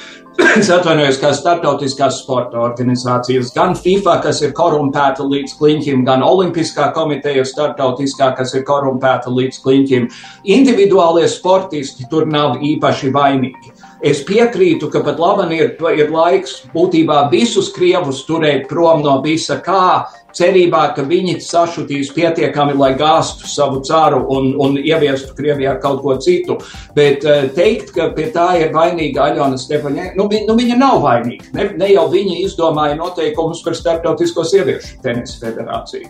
[0.56, 6.88] Es atvainojos, kā starptautiskās sporta organizācijas, gan FIFA, kas ir korumpēta līdz kliņķim, gan Olimpiskā
[6.96, 10.08] komiteja starptautiskā, kas ir korumpēta līdz kliņķim.
[10.56, 13.71] Individuālie sportisti tur nav īpaši vainīgi.
[14.02, 19.60] Es piekrītu, ka pat labi ir, ir laiks būtībā visus krievus turēt prom no visa
[19.62, 26.02] kā, cerībā, ka viņi sašutīs pietiekami, lai gāstu savu caru un, un ieviestu Krievijā kaut
[26.06, 26.58] ko citu.
[26.96, 31.02] Bet uh, teikt, ka pie tā ir vainīga Aļona Stefaņē, nu, vi, nu viņa nav
[31.06, 31.52] vainīga.
[31.58, 36.10] Ne, ne jau viņa izdomāja noteikumus par Startautisko sieviešu tenisa federāciju.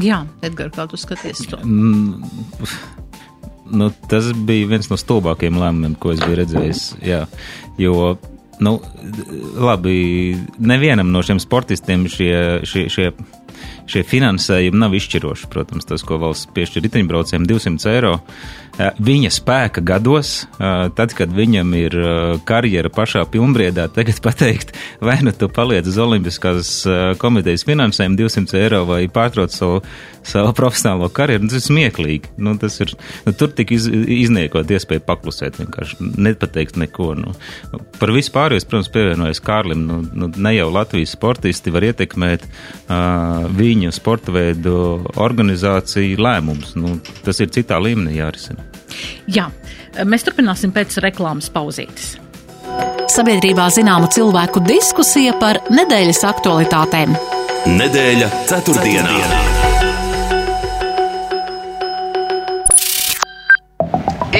[0.00, 1.60] Jā, Edgars, kā tu skaties to?
[1.66, 2.99] Mm
[3.70, 6.84] nu, tas bija viens no stulbākajiem lēmumiem, ko es biju redzējis.
[7.06, 7.24] Jā,
[7.80, 8.14] jo,
[8.64, 8.76] nu,
[9.60, 9.94] labi,
[10.58, 12.32] nevienam no šiem sportistiem šie,
[12.68, 13.10] šie, šie,
[13.90, 15.50] šie finansējumi nav izšķiroši.
[15.52, 18.16] Protams, tas, ko valsts piešķir riteņbraucējiem, 200 eiro.
[18.80, 20.44] Viņa spēka gados,
[20.96, 21.96] tad, kad viņam ir
[22.48, 24.72] karjera pašā pilnbriedā, tagad pateikt,
[25.04, 26.72] vai nu tu paliec uz Olimpiskās
[27.20, 29.82] komitejas finansējumu 200 eiro vai pārtrauc savu
[30.22, 31.44] savu profesionālo karjeru.
[31.44, 32.32] Nu, tas ir smieklīgi.
[32.40, 32.92] Nu, tas ir,
[33.26, 37.12] nu, tur tika iz, izniekot iespēju paklusēt, vienkārši nepateikt neko.
[37.18, 37.34] Nu.
[37.98, 39.86] Par visu pārējo, protams, pievienojas Kārlim.
[39.88, 44.74] Nu, nu, ne jau Latvijas sportisti var ietekmēt uh, viņu sporta veidu
[45.20, 46.76] organizāciju lēmumus.
[46.78, 48.69] Nu, tas ir citā līmenī jārisina.
[49.30, 49.48] Jā,
[50.04, 52.16] mēs turpināsim pēc reklāmas pauzītes.
[53.10, 57.16] Sabiedrībā zināma cilvēku diskusija par nedēļas aktualitātēm.
[57.66, 59.16] Nedēļa ceturtdienā.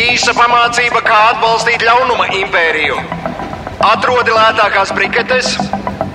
[0.01, 3.01] Īsa pamācība, kā atbalstīt ļaunuma impēriju.
[3.91, 5.55] Atrodi lētākās briketes,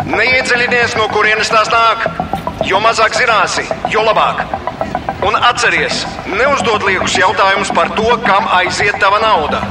[0.08, 2.08] neiedziļinies, no kurienes tās nāk.
[2.66, 4.46] Jo mazāk zināsi, jo labāk.
[5.28, 9.62] Un atceries, neuzdod liekus jautājumus par to, kam aiziet tava nauda.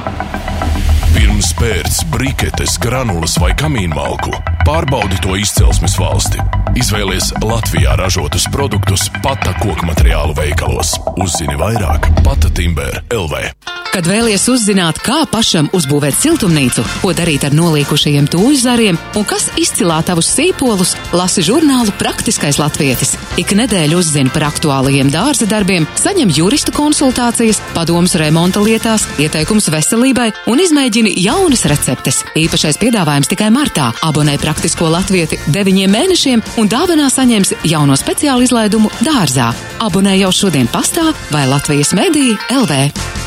[1.15, 4.33] Pirms pērts briketes, granulas vai kamīnmalku,
[4.67, 6.43] pārbaudi to izcelsmes valsti.
[6.75, 10.97] Izvēlies Latvijā ražotus produktus Pata koku materiālu veikalos.
[11.23, 13.74] Uzzini vairāk Pata Timber LV.
[13.95, 19.45] Kad vēlies uzzināt, kā pašam uzbūvēt siltumnīcu, ko darīt ar nolīkušajiem tūju zariem un kas
[19.55, 23.13] izcilā tavus sīpolus, lasi žurnālu Praktiskais latvietis.
[23.39, 30.27] Ik nedēļu uzzini par aktuālajiem dārza darbiem, saņem juristu konsultācijas, padomus remonta lietās, ieteikums veselībai
[30.51, 32.25] un izmēģini jaunas receptes.
[32.35, 33.93] Īpašais piedāvājums tikai martā.
[34.03, 39.53] Abonē Praktisko latvieti deviņiem mēnešiem un dāvanā saņems jauno speciālu izlaidumu dārzā.
[39.87, 43.23] Abonē jau šodien pastā vai Latvijas mediju LV.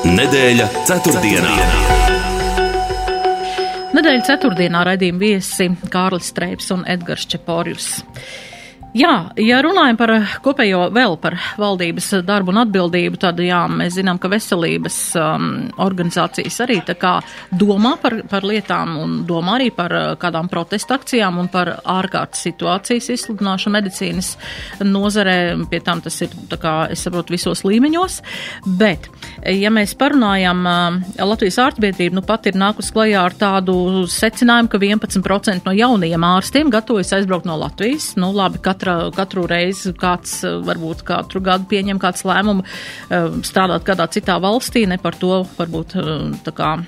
[0.00, 1.50] Nedēļa ceturtdienā.
[3.92, 7.90] Nedēļa ceturtdienā raidījuma viesi Kārlis Streips un Edgars Čeporjus.
[8.90, 10.10] Jā, ja runājam par
[10.42, 15.44] kopējo vēl par valdības darbu un atbildību, tad jā, mēs zinām, ka veselības um,
[15.78, 17.12] organizācijas arī tā kā
[17.54, 22.42] domā par, par lietām un domā arī par uh, kādām protesta akcijām un par ārkārtas
[22.48, 24.32] situācijas izsludināšanu medicīnas
[24.82, 25.36] nozarē.
[25.70, 28.18] Pie tam tas ir, tā kā es saprotu, visos līmeņos.
[28.80, 29.06] Bet,
[29.46, 30.98] ja mēs parunājam, uh,
[31.30, 33.78] Latvijas ārstbiedrība nu pat ir nākus klajā ar tādu
[34.10, 38.16] secinājumu, ka 11% no jaunajiem ārstiem gatavojas aizbraukt no Latvijas.
[38.18, 43.84] Nu, labi, katra, katru reizi kāds eh, varbūt katru gadu pieņem kāds lēmumu eh, strādāt
[43.84, 46.78] kādā citā valstī, ne par to varbūt eh, tā kā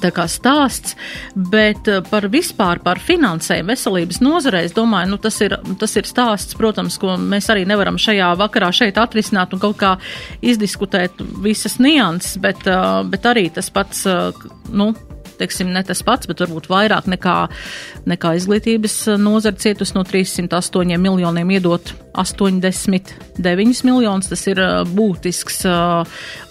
[0.00, 0.94] tā kā stāsts,
[1.36, 6.56] bet par vispār par finansējumu veselības nozarē, es domāju, nu, tas, ir, tas ir stāsts,
[6.56, 9.92] protams, ko mēs arī nevaram šajā vakarā šeit atrisināt un kaut kā
[10.40, 12.64] izdiskutēt visas nianses, bet,
[13.12, 14.06] bet arī tas pats,
[14.72, 14.94] nu,
[15.40, 17.36] teiksim, ne tas pats, bet varbūt vairāk nekā,
[18.10, 24.30] nekā izglītības nozara cietus no 308 miljoniem iedot 89 miljonus.
[24.32, 25.62] Tas ir būtisks,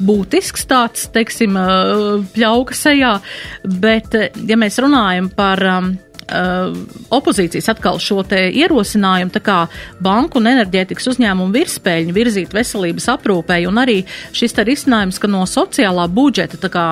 [0.01, 1.57] būtisks tāds, teiksim,
[2.35, 3.17] pļauka sejā,
[3.63, 4.17] bet,
[4.47, 5.91] ja mēs runājam par uh,
[7.11, 9.57] opozīcijas atkal šo ierosinājumu, tā kā
[10.03, 13.97] banku un enerģētikas uzņēmumu virspēļņu virzīt veselības aprūpēji, un arī
[14.35, 16.87] šis risinājums, ka no sociālā budžeta, kā,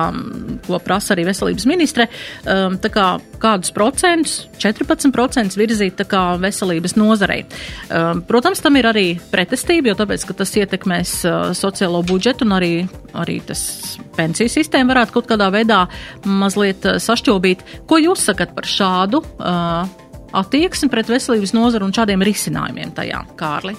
[0.66, 2.10] ko prasa arī veselības ministre,
[2.44, 3.06] um, tā kā
[3.40, 6.02] kādus procentus, 14% virzīt
[6.40, 7.44] veselības nozarei.
[7.88, 12.72] Um, protams, tam ir arī pretestība, jo tāpēc, tas ietekmēs uh, sociālo budžetu un arī,
[13.18, 13.62] arī tas
[14.16, 15.84] pensiju sistēmu varētu kaut kādā veidā
[16.24, 17.64] mazliet uh, sašķobīt.
[17.90, 19.86] Ko jūs sakat par šādu uh,
[20.32, 23.76] attieksmi pret veselības nozaru un šādiem risinājumiem tajā, Kārli?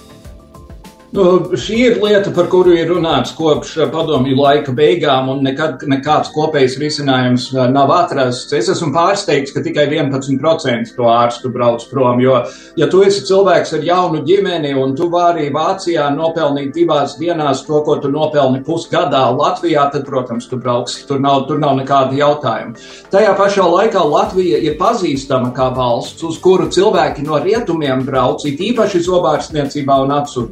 [1.12, 1.24] Nu,
[1.60, 6.78] šī ir lieta, par kuru ir runāts kopš padomju laika beigām, un nekad nekāds kopējs
[6.80, 8.54] risinājums uh, nav atrasts.
[8.56, 12.38] Es esmu pārsteigts, ka tikai 11% to ārstu brauc prom, jo,
[12.80, 17.82] ja tu esi cilvēks ar jaunu ģimeni un tu vari Vācijā nopelnīt divās dienās to,
[17.84, 21.04] ko tu nopelni pusgadā Latvijā, tad, protams, tu brauksi.
[21.12, 22.80] Tur nav, tur nav nekāda jautājuma.
[23.12, 28.63] Tajā pašā laikā Latvija ir pazīstama kā valsts, uz kuru cilvēki no rietumiem brauc, it
[28.71, 30.47] īpaši zobārstniecībā un acu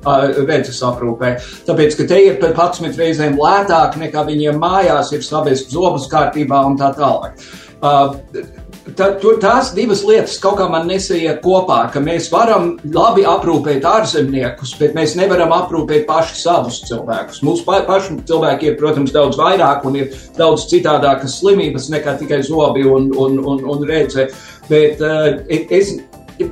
[0.49, 1.35] redzes aprūpē.
[1.69, 6.63] Tāpēc, ka te ir par 11 reizēm lētāk nekā viņiem mājās ir sabēst zobus kārtībā
[6.67, 7.37] un tā tālāk.
[7.79, 8.17] Uh,
[8.95, 13.85] tā, tur tās divas lietas kaut kā man nesaiet kopā, ka mēs varam labi aprūpēt
[13.87, 17.41] ārzemniekus, bet mēs nevaram aprūpēt paši savus cilvēkus.
[17.45, 22.41] Mūsu pa, pašu cilvēki ir, protams, daudz vairāk un ir daudz citādākas slimības nekā tikai
[22.47, 24.29] zobi un, un, un, un redze.
[24.69, 25.95] Bet uh, es,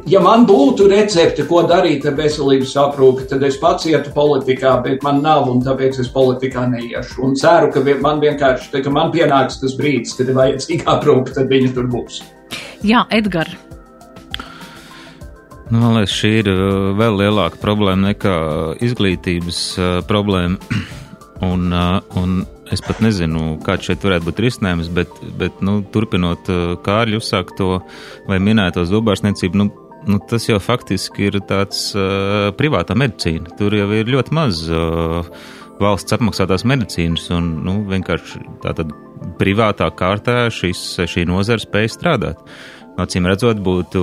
[0.07, 5.05] ja man būtu recepte, ko darīt ar veselības aprūpi, tad es pats ietu politikā, bet
[5.05, 7.21] man nav, un tāpēc es politikā neiešu.
[7.27, 11.35] Un ceru, ka man vienkārši, tā, ka man pienāks tas brīdis, kad ir vajadzīga aprūpe,
[11.37, 12.21] tad viņa tur būs.
[12.85, 13.55] Jā, Edgars.
[15.67, 18.35] Nu, man liekas, šī ir uh, vēl lielāka problēma nekā
[18.87, 20.55] izglītības uh, problēma.
[21.49, 22.39] un, uh, un
[22.73, 26.49] es pat nezinu, kāds šeit varētu būt risinājums, bet, bet nu, turpinot
[26.85, 27.69] Kārļu uzsākto
[28.27, 29.67] vai minēto zobārstniecību, nu,
[30.07, 33.53] nu, tas jau faktiski ir tāds uh, privātā medicīna.
[33.59, 35.27] Tur jau ir ļoti maz uh,
[35.81, 38.93] valsts apmaksātās medicīnas, un nu, vienkārši tātad
[39.39, 42.41] privātā kārtā šis, šī nozara spēja strādāt.
[42.97, 44.01] Acīm redzot, būtu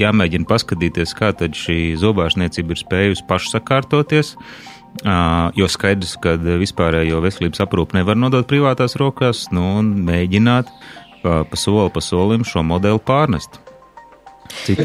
[0.00, 4.32] jāmēģina paskatīties, kā tad šī zobārstniecība ir spējusi pašsakārtoties.
[4.36, 4.75] Uh,
[5.56, 11.56] jo skaidrs, ka vispārējo veselības aprūpu nevar nodot privātās rokās, nu, un mēģināt uh, pa
[11.58, 13.60] soli pa solim šo modeli pārnest.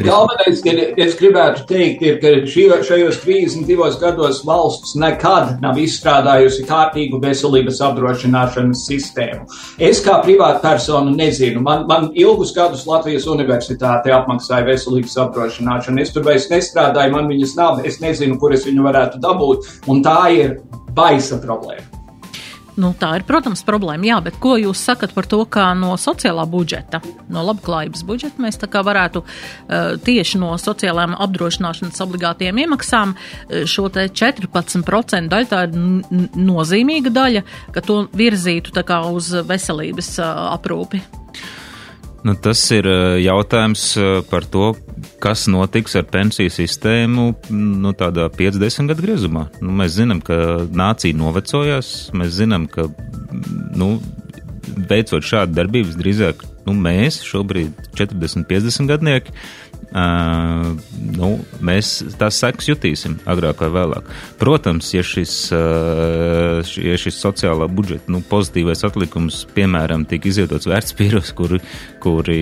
[0.04, 0.72] Galvenais, ka
[1.04, 7.80] es gribētu teikt, ir, ka šī, šajos 32 gados valsts nekad nav izstrādājusi kārtīgu veselības
[7.88, 9.46] apdrošināšanas sistēmu.
[9.82, 11.62] Es kā privātpersona nezinu.
[11.64, 16.02] Man, man ilgus gadus Latvijas universitāte apmaksāja veselības apdrošināšanu.
[16.02, 20.04] Es tur vairs nestrādāju, man viņas nav, es nezinu, kur es viņu varētu dabūt, un
[20.04, 20.60] tā ir
[20.92, 22.01] baisa problēma.
[22.80, 24.06] Nu, tā ir, protams, problēma.
[24.08, 28.56] Jā, bet ko jūs sakat par to, kā no sociālā budžeta, no labklājības budžeta mēs
[28.86, 35.76] varētu uh, tieši no sociālām apdrošināšanas obligātiem iemaksām uh, šo te 14% daļu, tā ir
[36.40, 37.44] nozīmīga daļa,
[37.76, 38.72] ka to virzītu
[39.12, 41.02] uz veselības uh, aprūpi?
[42.22, 42.86] Nu, tas ir
[43.18, 43.82] jautājums
[44.30, 44.68] par to,
[45.22, 49.48] kas notiks ar pensiju sistēmu nu, tādā 50 gadu griezumā.
[49.58, 50.36] Nu, mēs zinām, ka
[50.70, 52.86] nācija novecojās, mēs zinām, ka
[53.74, 53.96] nu,
[54.88, 59.34] veicot šādu darbības, drīzāk nu, mēs šobrīd 40, 50 gadnieki
[59.92, 60.70] Uh,
[61.12, 64.06] nu, mēs tās sekas jutīsim agrāk vai vēlāk.
[64.40, 71.34] Protams, ja šis, uh, ja šis sociālā budžeta nu, pozitīvais atlikums, piemēram, tiek izvietots vērtspīros,
[71.36, 71.60] kuri,
[72.00, 72.38] kuri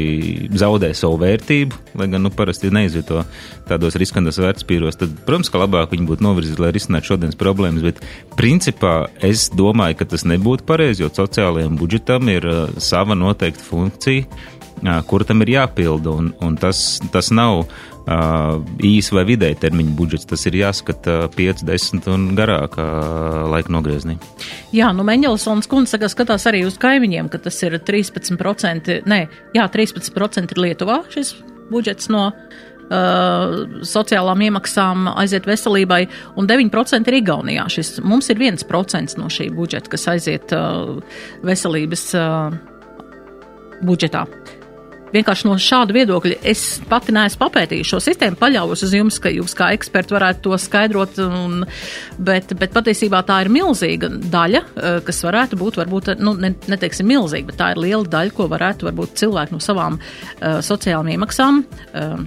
[0.62, 3.24] zaudē savu vērtību, lai gan nu, parasti neizvieto
[3.66, 7.98] tādos riskantos vērtspīros, tad, protams, ka labāk viņi būtu novirzīti, lai risinātu šodienas problēmas, bet
[8.38, 8.94] principā
[9.26, 14.59] es domāju, ka tas nebūtu pareizi, jo sociālajiem budžetam ir uh, sava noteikta funkcija
[15.08, 16.12] kur tam ir jāpilda.
[16.16, 20.28] Un, un tas, tas nav uh, īsa vai vidēja termiņa budžets.
[20.30, 22.86] Tas ir jāskata 5, 10 un garākā
[23.52, 24.16] laika nogriezienī.
[24.76, 29.20] Jā, nu Meņģelsons kundze skatās arī uz kaimiņiem, ka tas ir 13%, nē,
[29.56, 31.36] jā, 13% ir Lietuvā šis
[31.70, 32.30] budžets no
[32.90, 36.00] Uh, sociālām iemaksām aiziet veselībai,
[36.42, 37.68] un 9% ir Igaunijā.
[37.70, 40.96] Šis, mums ir 1% no šī budžeta, kas aiziet uh,
[41.46, 42.56] veselības uh,
[43.86, 44.24] budžetā.
[45.14, 49.56] Vienkārši no šāda viedokļa es pati neesmu papētījusi šo sistēmu, paļaujos uz jums, ka jūs
[49.58, 51.64] kā eksperti varētu to skaidrot, un,
[52.18, 57.10] bet, bet patiesībā tā ir milzīga daļa, eh, kas varētu būt, varbūt, nu, ne, neteiksim
[57.10, 61.60] milzīga, bet tā ir liela daļa, ko varētu varbūt cilvēki no savām uh, sociālām iemaksām
[61.64, 62.22] uh,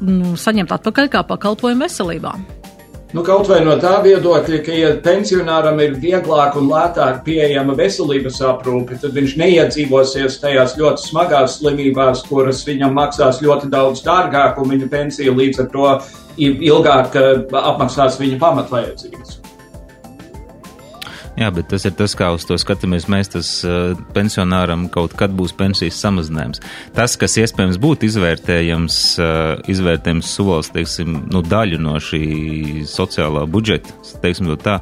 [0.00, 2.36] nu, saņemt atpakaļ kā pakalpojumu veselībā.
[3.12, 8.40] Nu, kaut vai no tā viedokļa, ka, ja pensionāram ir vieglāk un lētāk pieejama veselības
[8.48, 14.72] aprūpe, tad viņš neiedzīvosies tajās ļoti smagās slimībās, kuras viņam maksās ļoti daudz dārgāk, un
[14.72, 15.92] viņa pensija līdz ar to
[16.40, 17.20] ilgāk
[17.52, 19.41] apmaksās viņa pamatvajadzības.
[21.42, 23.08] Jā, bet tas ir tas, kā uz to skatāmies.
[23.10, 26.62] Mēs tas uh, pensionāram kaut kad būs pensijas samazinājums.
[26.94, 32.22] Tas, kas iespējams būtu izvērtējams, uh, izvērtējams solis, teiksim, nu, daļu no šī
[32.86, 34.78] sociālā budžeta, teiksim, tā,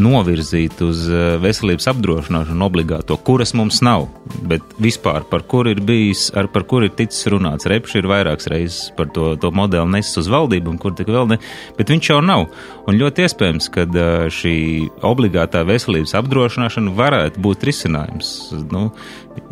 [0.00, 1.04] novirzīt uz
[1.42, 4.08] veselības apdrošināšanu obligāto, kuras mums nav,
[4.48, 7.68] bet vispār par kur ir bijis, ar par kur ir ticis runāts.
[7.68, 11.30] Repši ir vairākas reizes par to, to modeli nesis uz valdību, un kur tik vēl
[11.34, 11.40] ne,
[11.78, 12.48] bet viņš jau nav.
[12.88, 13.86] Un ļoti iespējams, ka
[14.32, 14.56] šī
[15.04, 18.34] obligātā veselības apdrošināšana varētu būt risinājums.
[18.72, 18.88] Nu,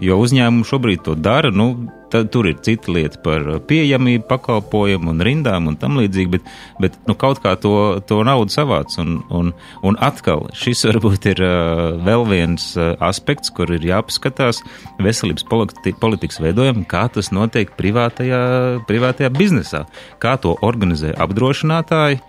[0.02, 1.52] jo uzņēmumi šobrīd to dara.
[1.54, 1.74] Nu,
[2.06, 6.50] Tad tur ir cita lieta par pieejamību, pakalpojumu un rindām un tam līdzīgi, bet,
[6.82, 8.94] bet nu, kaut kā to, to naudu savāc.
[9.02, 9.50] Un, un,
[9.86, 14.62] un atkal šis varbūt ir uh, vēl viens uh, aspekts, kur ir jāpaskatās
[15.02, 18.42] veselības politi politikas veidojumi, kā tas notiek privātajā,
[18.86, 19.82] privātajā biznesā,
[20.22, 22.20] kā to organizē apdrošinātāji.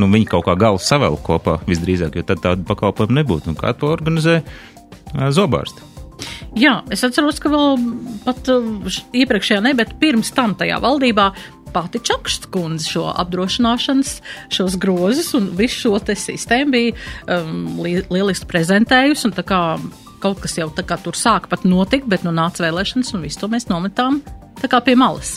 [0.00, 3.52] Nu, viņi kaut kā galvu savēl kopā visdrīzāk, jo tad tādu pakalpojumu nebūtu.
[3.52, 5.95] Un kā to organizē uh, zobārsti?
[6.56, 7.76] Jā, es atceros, ka vēl
[8.24, 11.30] pat uh, iepriekšējā, ne, bet pirms tam tajā valdībā
[11.76, 14.14] pati Čakšs kundze šo apdrošināšanas,
[14.54, 16.94] šos grozus un visu šo te sistēmu bija
[17.28, 19.60] um, li lieliski prezentējusi un tā kā
[20.22, 23.42] kaut kas jau tā kā tur sāka pat notikt, bet nu nāca vēlēšanas un visu
[23.42, 24.22] to mēs nometām
[24.62, 25.36] tā kā pie malas.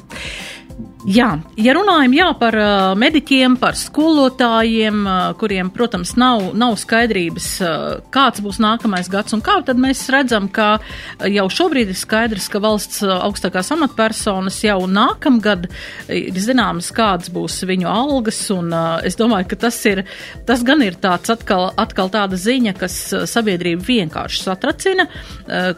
[1.07, 7.47] Jā, ja runājam jā, par uh, mediķiem, par skolotājiem, uh, kuriem, protams, nav, nav skaidrības,
[7.63, 10.81] uh, kāds būs nākamais gads un kā, tad mēs redzam, ka
[11.23, 15.69] jau šobrīd ir skaidrs, ka valsts augstākās amatpersonas jau nākamgad
[16.11, 18.75] ir zināmas, kādas būs viņu algas, un
[19.07, 20.03] es domāju, ka tas ir,
[20.45, 22.99] tas gan ir tāds atkal, atkal tāda ziņa, kas
[23.31, 25.07] sabiedrību vienkārši satracina,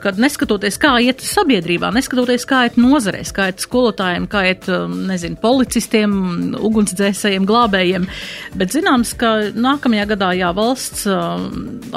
[0.02, 4.68] kad neskatoties, kā iet sabiedrībā, neskatoties, kā iet nozarēs, kā iet skolotājiem, kā iet,
[5.08, 6.14] nezinu, policistiem,
[6.60, 8.08] ugunsdzēsējiem, glābējiem.
[8.58, 11.44] Bet zināms, ka nākamajā gadā jā, valsts uh,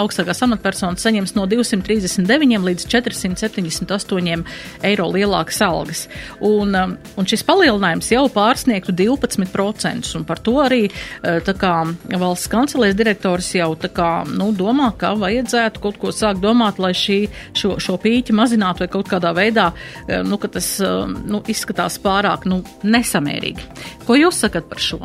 [0.01, 4.45] augstākās amatpersonas saņems no 239 līdz 478
[4.86, 6.05] eiro lielākas algas.
[6.45, 11.74] Un, um, un šis palielinājums jau pārsniegtu 12%, un par to arī uh, kā
[12.20, 17.18] valsts kancelēs direktors jau kā, nu, domā, ka vajadzētu kaut ko sākt domāt, lai šī,
[17.57, 21.99] šo, šo pīķi mazinātu vai kaut kādā veidā, uh, nu, ka tas, uh, nu, izskatās
[22.03, 23.68] pārāk, nu, nesamērīgi.
[24.07, 25.03] Ko jūs sakat par šo?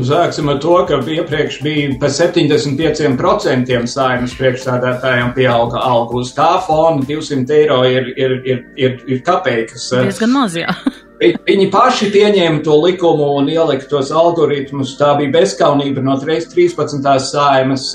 [0.00, 6.22] Sāksim ar to, ka iepriekš bija pa 75% saimnes priekšsādātājiem pieauga alga.
[6.22, 9.90] Uz tā fona 200 eiro ir, ir, ir, ir, ir kapeikas.
[9.92, 10.72] Diezgan maz, jā.
[11.20, 14.94] Viņi paši pieņēma to likumu un ielika tos algoritmus.
[14.96, 17.10] Tā bija bezskaunība no 13.
[17.26, 17.90] saimas.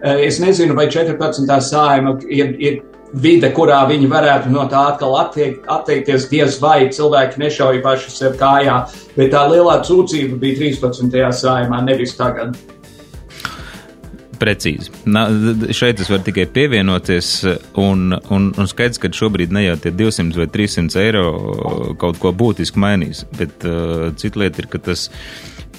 [0.00, 1.52] Es nezinu, vai 14.
[1.68, 2.80] saima ir, ir
[3.12, 8.36] vide, kurā viņi varētu no tā atkal attiekt, atteikties, diez vai cilvēki nešauja paši sev
[8.40, 8.82] kājā.
[9.16, 11.18] Bet tā lielā sūdzība bija 13.
[11.42, 12.56] sājumā, nevis tagad.
[14.42, 14.90] Precīzi.
[15.06, 15.28] Na,
[15.70, 17.28] šeit es varu tikai pievienoties,
[17.78, 21.26] un, un, un skaidrs, ka šobrīd ne jau tie 200 vai 300 eiro
[22.00, 25.06] kaut ko būtiski mainīs, bet uh, cita lieta ir, ka tas,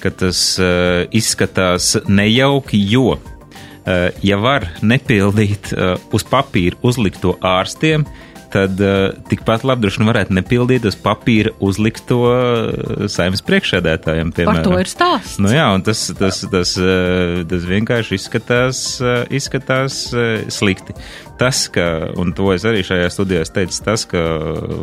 [0.00, 3.33] ka tas uh, izskatās nejauki, jo Eh,
[4.24, 8.06] ja var nepildīt eh, uz papīra uzlikto ārstiem,
[8.54, 14.30] tad uh, tikpat labi droši vien varētu nepildīt uz papīra uzlikto uh, saimnes priekšsēdētājiem.
[14.36, 14.60] Piemēram.
[14.60, 15.40] Par to ir stāsts.
[15.42, 18.82] Nu, jā, un tas, tas, tas, uh, tas vienkārši izskatās,
[19.34, 20.04] izskatās
[20.54, 20.94] slikti.
[21.40, 24.20] Tas, ka, un to es arī šajā studijā teicu, tas, ka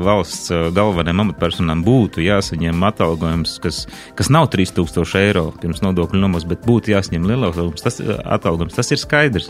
[0.04, 3.86] valsts galvenajām amatpersonām būtu jāsaņem atalgojums, kas,
[4.20, 9.00] kas nav 3000 eiro pirms nodokļu nomas, bet būtu jāsaņem lielāks tas, atalgojums, tas ir
[9.00, 9.48] skaidrs.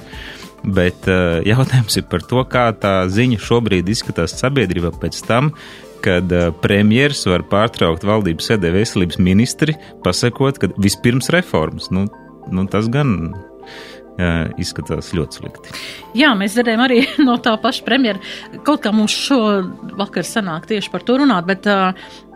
[0.62, 5.52] Bet uh, jautājums ir par to, kā tā ziņa šobrīd izskatās sabiedrībā pēc tam,
[6.06, 11.90] kad uh, premjeras var pārtraukt valdības sēdē veselības ministri, pasakot, ka vispirms reformas.
[11.94, 12.06] Nu,
[12.54, 13.34] nu, tas gan
[14.62, 15.76] izskatās ļoti slikti.
[16.18, 18.22] Jā, mēs dzirdējām arī no tā paša premjera.
[18.68, 19.40] Kaut kā mums šo
[19.98, 21.70] vakar sanāk tieši par to runāt, bet,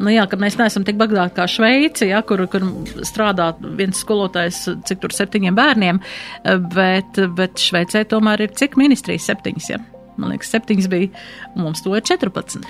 [0.01, 2.65] nu jā, ka mēs neesam tik bagāti kā Šveici, jā, kur, kur
[3.05, 6.01] strādā viens skolotājs, cik tur septiņiem bērniem,
[6.73, 9.81] bet, bet Šveicē tomēr ir cik ministrijas septiņas, jā?
[10.21, 11.09] man liekas, septiņas bija,
[11.55, 12.63] un mums to ir 14.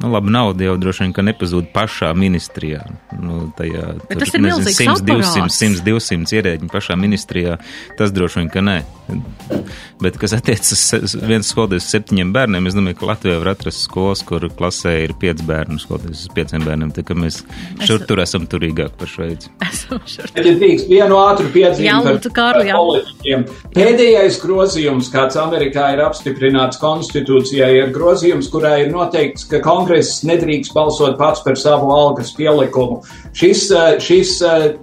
[0.00, 2.80] Nu, labi, nauda jau droši vien nepazūd pašā ministrijā.
[3.20, 5.58] Nu, tajā, Bet tas ir milzīgs 100, 200, aparāts.
[5.60, 7.58] 100, 200 ierēģiņu pašā ministrijā.
[7.98, 8.78] Tas droši vien, ka nē.
[10.00, 13.84] Bet, kas attiecas uz viens skolotājs uz septiņiem bērniem, es domāju, ka Latvijā var atrast
[13.84, 16.94] skolas, kur klasē ir pieci bērni, skolotājs uz pieciem bērniem.
[16.96, 17.42] Tā kā mēs
[17.84, 19.52] šur tur esam turīgāk par Šveici.
[19.60, 21.50] Ja drīkst vienu ātru
[22.72, 23.44] politiķiem.
[23.76, 29.60] Pēdējais grozījums, kāds Amerikā ir apstiprināts konstitūcijā, ir grozījums, kurā ir noteikts, ka
[29.90, 33.02] kongress nedrīkst balsot pats par savu algas pielikumu.
[33.34, 34.74] Šis, eh, šis, eh,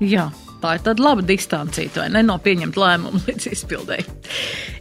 [0.00, 0.30] Jā,
[0.62, 2.22] tā ir tāda laba distancija, vai ne?
[2.26, 4.06] No pieņemt lēmumu līdz izpildēji.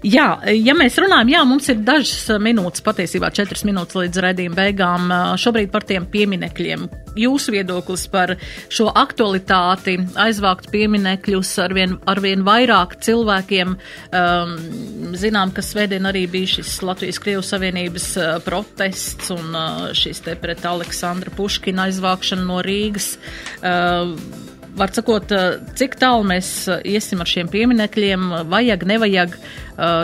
[0.07, 5.11] Jā, ja mēs runājam, jā, mums ir dažas minūtes, patiesībā četras minūtes līdz redzījuma beigām.
[5.41, 6.86] Šobrīd par tiem pieminekļiem.
[7.17, 8.36] Jūsu viedoklis par
[8.69, 13.73] šo aktualitāti, aizvākt pieminekļus arvien, arvien vairāk cilvēkiem.
[14.13, 14.55] Um,
[15.17, 19.57] zinām, ka svētdien arī bija šis Latvijas-Krievu Savienības uh, protests un
[19.97, 23.15] šis te pret Aleksandra Puškina aizvākšana no Rīgas.
[23.61, 24.13] Uh,
[24.78, 25.34] var sakot,
[25.80, 26.51] cik tālu mēs
[26.86, 29.38] iesim ar šiem pieminekļiem, vajag, nevajag,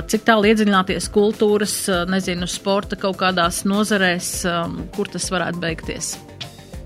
[0.09, 1.77] cik tālu iedziļināties kultūras,
[2.09, 4.35] nezinu, sporta kaut kādās nozarēs,
[4.97, 6.15] kur tas varētu beigties.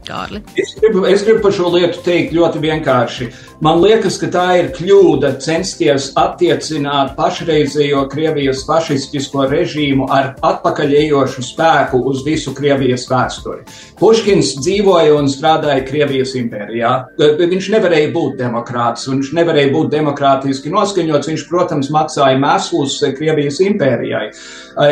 [0.08, 0.41] Kārli.
[0.60, 3.30] Es gribu, es gribu par šo lietu teikt ļoti vienkārši.
[3.64, 12.03] Man liekas, ka tā ir kļūda censties attiecināt pašreizējo Krievijas fašistisko režīmu ar atpakaļejošu spēku
[12.12, 13.66] uz visu Krievijas vēsturi.
[13.97, 16.93] Puškins dzīvoja un strādāja Krievijas impērijā.
[17.18, 21.32] Viņš nevarēja būt demokrāts, viņš nevarēja būt demokrātiski noskaņots.
[21.34, 24.30] Viņš, protams, maksāja mēslus Krievijas impērijai.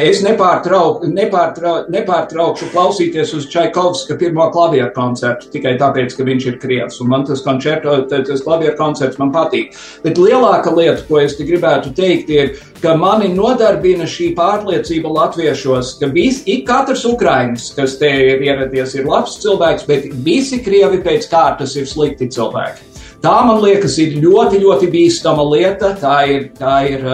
[0.02, 6.60] Es nepārtrau, nepārtrau, nepārtraukšu klausīties uz Čaikovska pirmo klavieru koncertu tikai tāpēc, ka viņš ir
[6.62, 7.00] krievs.
[7.04, 9.76] Un man tas koncerto, tas klavieru koncerts man patīk.
[10.04, 15.96] Bet lielākā lieta, ko es te gribētu teikt, ir, ka mani nodarbina šī pārliecība latviešos,
[16.02, 21.04] ka vis, ik katrs ukrainis, kas te ir ieradies, ir labs cilvēks, bet visi krievi
[21.06, 22.95] pēc kārtas ir slikti cilvēki.
[23.24, 25.94] Tā, man liekas, ir ļoti, ļoti bīstama lieta.
[26.00, 27.06] Tā ir, tā ir,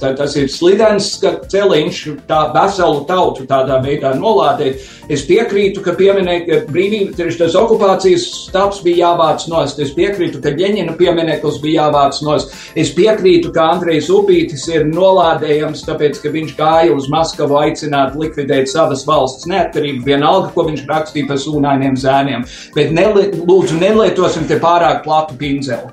[0.00, 4.82] tā, tas ir slidens celiņš, tā veselu tautu tādā veidā nolādēt.
[5.12, 9.80] Es piekrītu, ka pieminēt brīvības, tas okupācijas stāps bija jāvāc nost.
[9.82, 12.54] Es piekrītu, ka Ģeņina piemineklis bija jāvāc nost.
[12.78, 18.70] Es piekrītu, ka Andrejs Upītis ir nolādējams, tāpēc, ka viņš gāja uz Maskavu aicināt likvidēt
[18.70, 22.46] savas valsts neatkarību, vienalga, ko viņš rakstīja par sūnainiem zēniem.
[22.76, 25.90] Bet neli, lūdzu, nelietosim te pārāk platu pinzeli.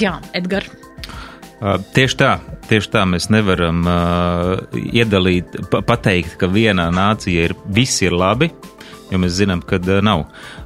[0.00, 0.70] Jā, Edgars.
[1.62, 2.30] Uh, tieši tā,
[2.66, 8.48] tieši tā mēs nevaram uh, iedalīt, pa pateikt, ka vienā nācijā ir viss ir labi,
[9.12, 10.24] jo mēs zinām, ka uh, nav.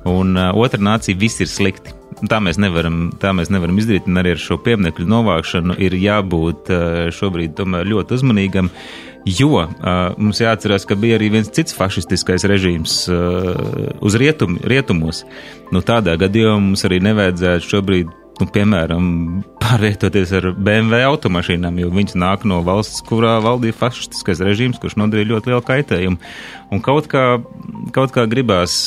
[0.09, 1.93] Un uh, otra nācija viss ir slikti.
[2.30, 6.72] Tā mēs, nevaram, tā mēs nevaram izdarīt, un arī ar šo pieminekļu novākšanu ir jābūt
[6.72, 8.72] uh, šobrīd tomēr ļoti uzmanīgam.
[9.26, 9.68] Jo uh,
[10.22, 15.24] mums jāatcerās, ka bija arī viens cits fašistiskais režīms uh, uz rietum, rietumos.
[15.74, 19.08] Nu, tādā gadījumā mums arī nevajadzētu šobrīd nu, piemēram,
[19.64, 25.32] pārvietoties ar BMW automašīnām, jo viņas nāk no valsts, kurā valdīja fašistiskais režīms, kurš nodarīja
[25.32, 26.20] ļoti lielu kaitējumu.
[26.70, 27.24] Un kaut kā,
[27.96, 28.84] kaut kā gribās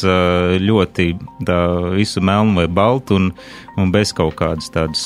[0.63, 1.09] ļoti
[1.47, 1.59] tā
[1.97, 3.29] visu melnu vai baltu un,
[3.75, 5.03] un bez kaut kādas tādas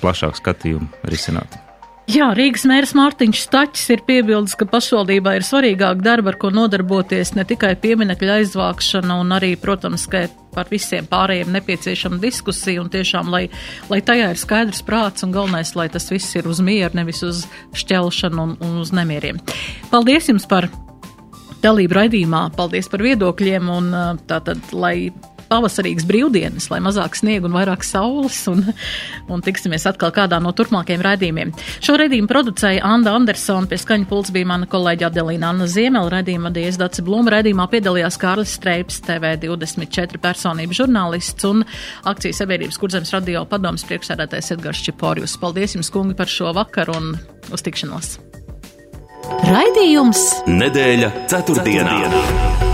[0.00, 1.63] plašākas skatījuma risināt.
[2.04, 7.32] Jā, Rīgas mērs Mārtiņš Staķis ir piebildis, ka pašvaldībā ir svarīgāk darba, ar ko nodarboties
[7.32, 13.32] ne tikai pieminekļa aizvākšana un arī, protams, ka par visiem pārējiem nepieciešama diskusija un tiešām,
[13.32, 13.46] lai,
[13.88, 17.46] lai tajā ir skaidrs prāts un galvenais, lai tas viss ir uz mieru, nevis uz
[17.72, 19.40] šķelšanu un, un uz nemieriem.
[19.88, 20.68] Paldies jums par
[21.64, 23.94] dalību raidījumā, paldies par viedokļiem un
[24.28, 25.08] tātad, lai
[25.54, 28.64] pavasarīgas brīvdienas, lai mazāk sniega un vairāk saules, un,
[29.30, 31.54] un tiksimies atkal kādā no turpmākajiem raidījumiem.
[31.84, 36.52] Šo raidījumu producēja Anda Andersona, pie skaņa pults bija mana kolēģa Adelīna Anna Ziemela, raidījuma
[36.54, 41.64] Dies Daci Blūma, raidījumā piedalījās Kārlis Streips, TV24 personība žurnālists un
[42.10, 45.38] akcijas sabiedrības kurzemes radio padomas priekšsēdētājs Edgars Čiporius.
[45.40, 47.12] Paldies jums, kungi, par šo vakaru un
[47.54, 48.16] uz tikšanos!
[49.24, 51.98] Raidījums Nedēļa ceturtdienā.
[52.04, 52.73] ceturtdienā.